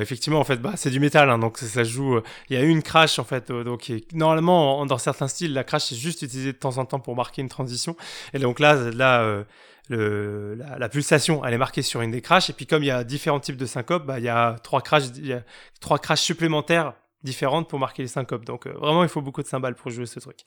[0.02, 2.20] effectivement, en fait, bah, c'est du métal, hein, donc ça, joue.
[2.50, 5.92] Il y a une crash, en fait, donc normalement, en- dans certains styles, la crash
[5.92, 7.96] est juste utilisée de temps en temps pour marquer une transition,
[8.34, 9.44] et donc là, là.
[9.90, 12.50] Le, la, la pulsation, elle est marquée sur une des crashs.
[12.50, 14.82] Et puis comme il y a différents types de syncopes, bah, il y a trois
[14.82, 15.44] crashs, il y a
[15.82, 18.46] trois supplémentaires différentes pour marquer les syncopes.
[18.46, 20.38] Donc euh, vraiment, il faut beaucoup de cymbales pour jouer ce truc.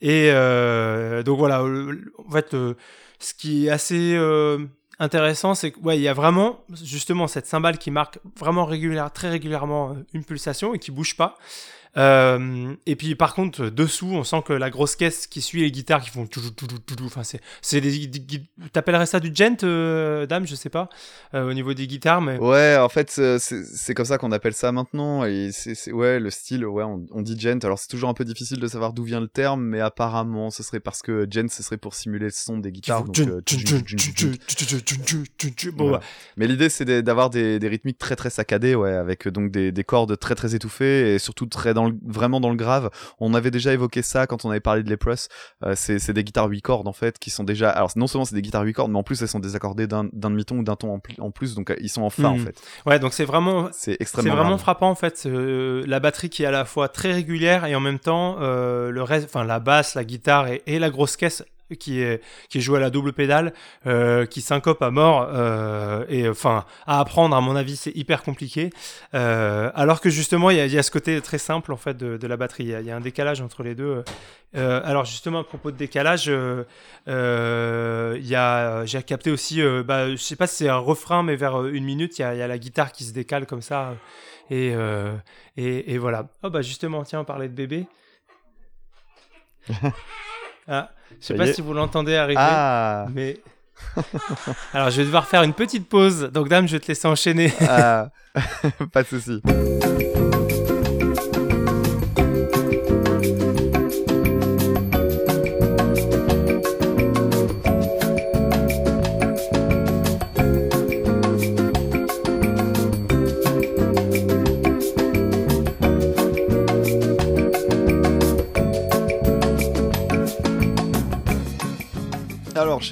[0.00, 2.54] Et euh, donc voilà, en fait,
[3.18, 4.58] ce qui est assez euh,
[4.98, 9.10] intéressant, c'est que ouais, il y a vraiment justement cette cymbale qui marque vraiment régulière,
[9.12, 11.36] très régulièrement euh, une pulsation et qui bouge pas.
[11.98, 15.70] Euh, et puis par contre dessous on sent que la grosse caisse qui suit les
[15.70, 16.66] guitares qui font tout tout
[17.04, 18.10] enfin c'est des,
[18.72, 20.88] t'appellerais ça du gent euh, dame je sais pas
[21.34, 24.72] euh, au niveau des guitares mais Ouais, en fait, c'est comme ça qu'on appelle ça
[24.72, 25.24] maintenant.
[25.24, 27.58] Et c'est ouais, le style, ouais, on, on dit gent.
[27.64, 30.62] Alors c'est toujours un peu difficile de savoir d'où vient le terme, mais apparemment, ce
[30.62, 33.04] serait parce que gent, ce serait pour simuler le son des guitares.
[35.96, 36.00] euh.
[36.36, 39.72] Mais l'idée, c'est d'avoir des, des rythmiques très très saccadées, ouais, avec euh, donc des,
[39.72, 42.90] des cordes très très étouffées et surtout très dans le- vraiment dans le grave.
[43.20, 45.28] On avait déjà évoqué ça quand on avait parlé de Leprous.
[45.64, 47.70] Euh, c'est c'est des guitares 8 cordes en fait qui sont déjà.
[47.70, 50.08] Alors non seulement c'est des guitares 8 cordes, mais en plus elles sont désaccordées d'un
[50.12, 52.44] demi-ton ou d'un ton en, plus, donc euh, ils sont en fa en Mhm.
[52.46, 52.60] fait.
[52.86, 54.34] ouais donc c'est vraiment C'est C'est extrêmement.
[54.34, 54.60] vraiment grave.
[54.60, 57.80] frappant en fait, euh, la batterie qui est à la fois très régulière et en
[57.80, 61.44] même temps euh, le reste, enfin la basse, la guitare et, et la grosse caisse
[61.76, 63.52] qui est qui est jouée à la double pédale,
[63.86, 68.22] euh, qui syncope à mort euh, et enfin à apprendre à mon avis c'est hyper
[68.22, 68.70] compliqué.
[69.14, 71.76] Euh, alors que justement il y a, il y a ce côté très simple en
[71.76, 73.74] fait de, de la batterie, il y, a, il y a un décalage entre les
[73.74, 74.04] deux.
[74.54, 76.66] Alors justement à propos de décalage, il
[77.06, 81.66] y a j'ai capté aussi, bah, je sais pas si c'est un refrain mais vers
[81.66, 83.94] une minute il y a, il y a la guitare qui se décale comme ça.
[84.50, 84.74] Et,
[85.56, 86.26] et, et voilà.
[86.42, 87.86] Oh bah justement, tiens, on parlait de bébé.
[90.68, 90.90] ah,
[91.20, 91.52] je sais pas est.
[91.52, 93.38] si vous l'entendez arriver, Ah, mais...
[94.72, 96.30] Alors je vais devoir faire une petite pause.
[96.32, 97.52] Donc dame, je vais te laisser enchaîner.
[97.68, 98.10] ah.
[98.92, 99.42] pas de souci.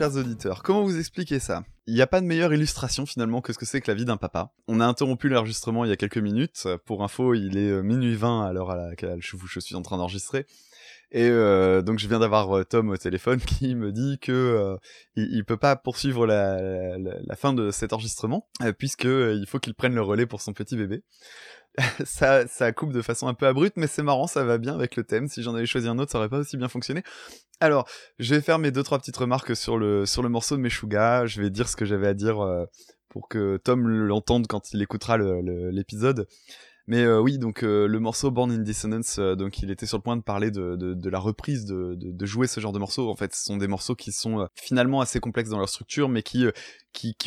[0.00, 1.62] Chers auditeurs, comment vous expliquer ça?
[1.86, 4.06] Il n'y a pas de meilleure illustration finalement que ce que c'est que la vie
[4.06, 4.50] d'un papa.
[4.66, 6.66] On a interrompu l'enregistrement il y a quelques minutes.
[6.86, 9.98] Pour info, il est euh, minuit 20 à l'heure à laquelle je, suis en train
[9.98, 10.46] d'enregistrer.
[11.12, 14.76] Et euh, donc je viens d'avoir euh, Tom au téléphone qui me dit que euh,
[15.16, 16.96] il, peut pas poursuivre la,
[17.36, 20.76] fin de cet enregistrement euh, puisque il faut qu'il prenne le relais pour son petit
[20.76, 21.02] bébé.
[22.04, 24.96] ça, ça coupe de façon un peu abrupte, mais c'est marrant, ça va bien avec
[24.96, 25.28] le thème.
[25.28, 27.02] Si j'en avais choisi un autre, ça aurait pas aussi bien fonctionné.
[27.60, 27.86] Alors,
[28.18, 31.26] je vais faire mes deux trois petites remarques sur le sur le morceau de Meshuga.
[31.26, 32.64] Je vais dire ce que j'avais à dire euh,
[33.08, 36.26] pour que Tom l'entende quand il écoutera l'épisode.
[36.90, 39.98] Mais euh, oui, donc euh, le morceau Born in Dissonance, euh, donc il était sur
[39.98, 43.08] le point de parler de, la reprise de, jouer ce genre de morceaux.
[43.08, 46.24] En fait, ce sont des morceaux qui sont finalement assez complexes dans leur structure, mais
[46.24, 46.50] qui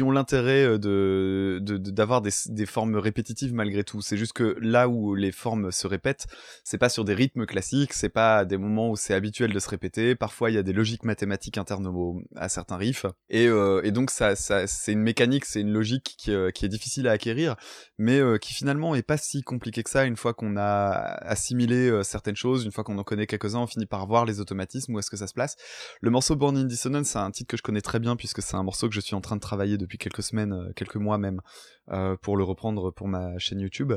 [0.02, 4.02] ont l'intérêt d'avoir des, formes répétitives malgré tout.
[4.02, 6.28] C'est juste que là où les formes se répètent,
[6.66, 9.70] c'est pas sur des rythmes classiques, c'est pas des moments où c'est habituel de se
[9.70, 10.14] répéter.
[10.14, 13.48] Parfois, il y a des logiques mathématiques internes au- à certains riffs, et,
[13.92, 17.56] donc c'est une mécanique, c'est une logique qui, est difficile à acquérir,
[17.98, 20.90] mais qui finalement est pas si compliqué que ça une fois qu'on a
[21.22, 24.40] assimilé euh, certaines choses, une fois qu'on en connaît quelques-uns, on finit par voir les
[24.40, 25.56] automatismes où est-ce que ça se place.
[26.02, 28.56] Le morceau Born in Dissonance, c'est un titre que je connais très bien puisque c'est
[28.56, 31.18] un morceau que je suis en train de travailler depuis quelques semaines, euh, quelques mois
[31.18, 31.42] même,
[31.92, 33.94] euh, pour le reprendre pour ma chaîne YouTube.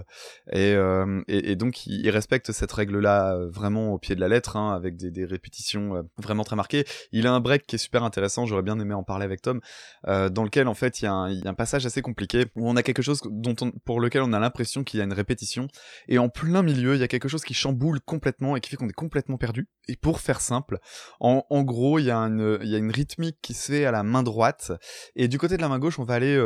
[0.53, 4.57] Et, euh, et, donc il, respecte cette règle-là euh, vraiment au pied de la lettre,
[4.57, 6.85] hein, avec des, répétitions euh, vraiment très marquées.
[7.13, 9.61] Il a un break qui est super intéressant, j'aurais bien aimé en parler avec Tom,
[10.07, 12.47] euh, dans lequel en fait il y, a un- y a un passage assez compliqué
[12.57, 15.05] où on a quelque chose dont on, pour lequel on a l'impression qu'il y a
[15.05, 15.69] une répétition.
[16.09, 18.77] Et en plein milieu, il y a quelque chose qui chamboule complètement et qui fait
[18.77, 19.69] qu'on est complètement perdu.
[19.89, 20.79] Et pour faire simple,
[21.21, 23.85] en, en gros, il y, a une, il y a une rythmique qui se fait
[23.85, 24.73] à la main droite.
[25.15, 26.37] Et du côté de la main gauche, on va aller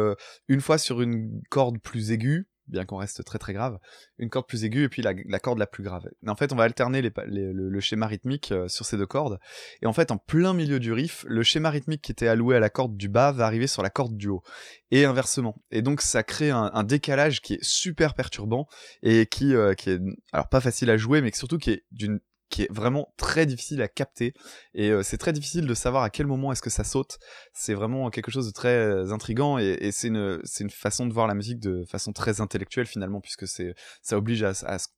[0.48, 3.78] une fois sur une corde plus aiguë, bien qu'on reste très très grave,
[4.18, 6.08] une corde plus aiguë et puis la, corde la plus grave.
[6.26, 9.38] En fait, on va alterner le, schéma rythmique euh, sur ces deux cordes.
[9.82, 12.60] Et en fait, en plein milieu du riff, le schéma rythmique qui était alloué à
[12.60, 14.42] la corde du bas va arriver sur la corde du haut.
[14.90, 15.62] Et inversement.
[15.70, 18.66] Et donc, ça crée un, décalage qui est super perturbant
[19.02, 20.00] et euh, qui est,
[20.32, 22.20] alors pas facile à jouer, mais surtout qui est d'une
[22.50, 24.34] qui est vraiment très difficile à capter.
[24.74, 27.18] Et euh, c'est très difficile de savoir à quel moment est-ce que ça saute.
[27.54, 31.34] C'est vraiment quelque chose de très euh, intrigant et, c'est une façon de voir la
[31.34, 34.88] musique de façon très intellectuelle finalement puisque ça oblige à, à s-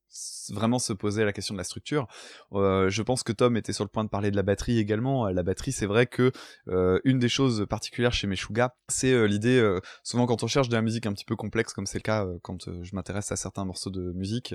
[0.51, 2.07] vraiment se poser la question de la structure.
[2.53, 5.29] Euh, je pense que Tom était sur le point de parler de la batterie également.
[5.29, 6.33] La batterie, c'est vrai que
[6.69, 9.63] euh, une des choses particulières chez Meshuga, c'est euh, l'idée.
[10.03, 12.27] souvent, quand on cherche de la musique un petit peu complexe, comme c'est le cas
[12.43, 14.55] quand je m'intéresse à certains morceaux de musique,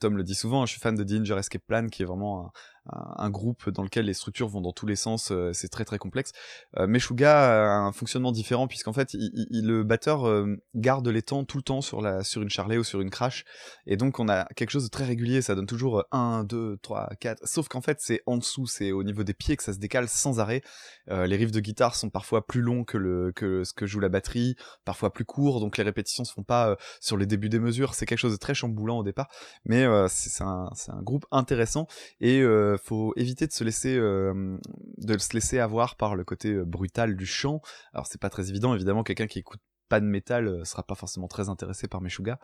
[0.00, 0.66] Tom le dit souvent.
[0.66, 2.52] Je suis fan de Danger Escape Plan, qui est vraiment
[2.86, 5.32] un, groupe dans lequel les structures vont dans tous les sens.
[5.52, 6.32] c'est très très complexe.
[6.78, 11.80] Meshuga a un fonctionnement différent puisqu'en fait, le batteur garde les temps tout le temps
[11.80, 13.44] sur la sur une charlet ou sur une crash,
[13.86, 15.42] et donc on a quelque chose très régulier.
[15.42, 17.46] Ça donne toujours 1, 2, 3, 4.
[17.46, 20.08] Sauf qu'en fait, c'est en dessous, c'est au niveau des pieds que ça se décale
[20.08, 20.62] sans arrêt.
[21.10, 24.00] Euh, les riffs de guitare sont parfois plus longs que le que ce que joue
[24.00, 27.48] la batterie, parfois plus courts, donc les répétitions se font pas euh, sur les débuts
[27.48, 27.94] des mesures.
[27.94, 29.28] C'est quelque chose de très chamboulant au départ,
[29.64, 31.86] mais euh, c'est un groupe intéressant
[32.20, 32.42] et
[32.82, 37.60] faut éviter de se laisser de se laisser avoir par le côté brutal du chant.
[37.92, 39.60] Alors c'est pas très évident, évidemment, quelqu'un qui écoute
[39.90, 42.38] pas de métal euh, sera pas forcément très intéressé par Meshuga,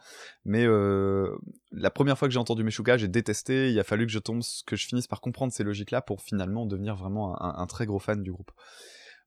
[0.44, 1.34] mais euh,
[1.70, 3.70] la première fois que j'ai entendu Meshuga, j'ai détesté.
[3.70, 6.66] Il a fallu que je tombe, que je finisse par comprendre ces logiques-là pour finalement
[6.66, 8.50] devenir vraiment un, un très gros fan du groupe.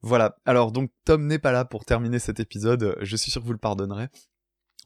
[0.01, 0.37] Voilà.
[0.45, 2.97] Alors donc Tom n'est pas là pour terminer cet épisode.
[3.01, 4.09] Je suis sûr que vous le pardonnerez.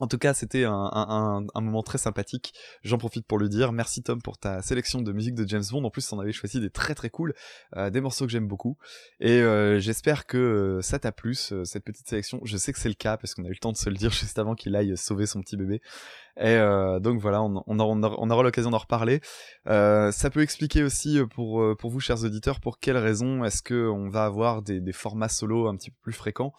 [0.00, 2.52] En tout cas, c'était un, moment très sympathique.
[2.82, 5.84] J'en profite pour lui dire merci Tom pour ta sélection de musique de James Bond.
[5.84, 7.32] En plus, on avait choisi des très très cool,
[7.76, 8.76] euh, des morceaux que j'aime beaucoup.
[9.20, 12.40] Et euh, j'espère que euh, ça t'a plu, ce- cette petite sélection.
[12.44, 13.94] Je sais que c'est le cas parce qu'on a eu le temps de se le
[13.94, 15.80] dire juste avant qu'il aille sauver son petit bébé.
[16.36, 19.20] Et euh, donc voilà, on, aura, on aura- on aura l'occasion d'en reparler.
[19.68, 23.62] Euh, ça peut expliquer aussi euh, pour, pour vous, chers auditeurs, pour quelles raisons est-ce
[23.62, 26.52] que on va avoir des, formats solo un petit peu plus fréquents,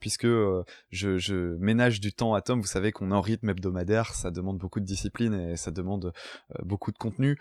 [0.00, 0.26] puisque
[0.90, 2.60] je, ménage du temps à Tom.
[2.60, 6.12] Vous savez qu'on est en rythme hebdomadaire, ça demande beaucoup de discipline et ça demande
[6.62, 7.38] beaucoup de contenu.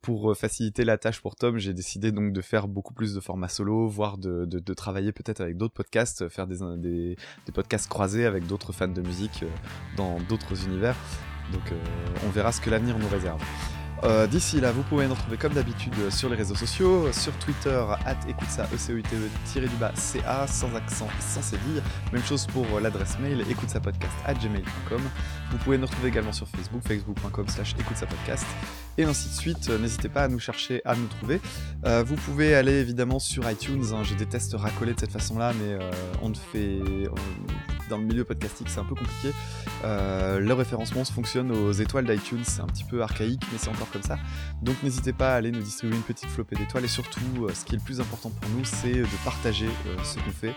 [0.00, 3.48] Pour faciliter la tâche pour Tom, j'ai décidé donc de faire beaucoup plus de formats
[3.48, 7.16] solo, voire de, travailler peut-être avec d'autres podcasts, faire des, des,
[7.52, 9.44] podcasts croisés avec d'autres fans de musique
[9.96, 10.89] dans d'autres univers.
[11.52, 11.76] Donc euh,
[12.26, 13.40] on verra ce que l'avenir nous réserve.
[14.02, 17.32] Euh, D'ici là, vous pouvez nous retrouver comme d'habitude euh, sur les réseaux sociaux, sur
[17.34, 21.82] Twitter, at écoute ça, e du bas, ca, sans accent, sans cédille.
[22.10, 25.02] Même chose pour l'adresse mail, écoute podcast at gmail.com.
[25.50, 28.46] Vous pouvez nous retrouver également sur Facebook, facebook.com slash écoute podcast.
[28.96, 31.40] Et ainsi de suite, n'hésitez pas à nous chercher, à nous trouver.
[31.84, 35.78] Vous pouvez aller évidemment sur iTunes, hein, je déteste racoler de cette façon-là, mais
[36.22, 36.80] on ne fait...
[37.90, 39.32] dans le milieu podcastique, c'est un peu compliqué.
[39.84, 43.90] Euh, le référencement fonctionne aux étoiles d'iTunes, c'est un petit peu archaïque, mais c'est encore
[43.90, 44.16] comme ça.
[44.62, 47.64] Donc n'hésitez pas à aller nous distribuer une petite flopée d'étoiles et surtout, euh, ce
[47.64, 50.54] qui est le plus important pour nous, c'est de partager euh, ce qu'on fait,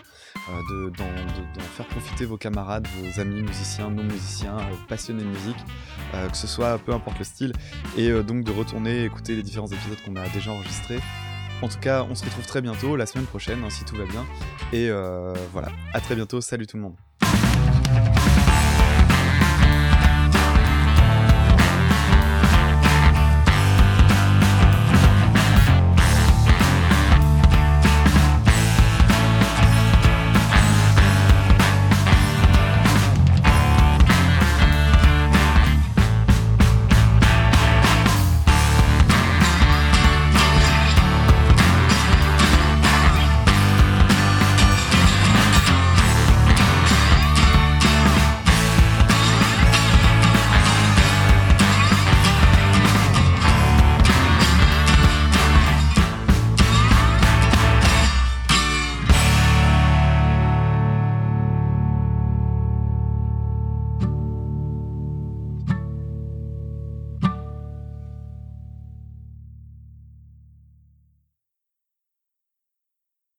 [0.69, 4.57] de- d'en de- faire profiter vos camarades, vos amis musiciens, non musiciens,
[4.87, 5.57] passionnés de musique,
[6.31, 7.53] que ce soit peu importe le style,
[7.97, 10.99] et donc de retourner écouter les différents épisodes qu'on a déjà enregistrés.
[11.61, 14.05] En tout cas, on se retrouve très bientôt, la semaine prochaine, hein, si tout va
[14.05, 14.25] bien.
[14.73, 14.89] Et
[15.53, 16.95] voilà, à très bientôt, salut tout le monde.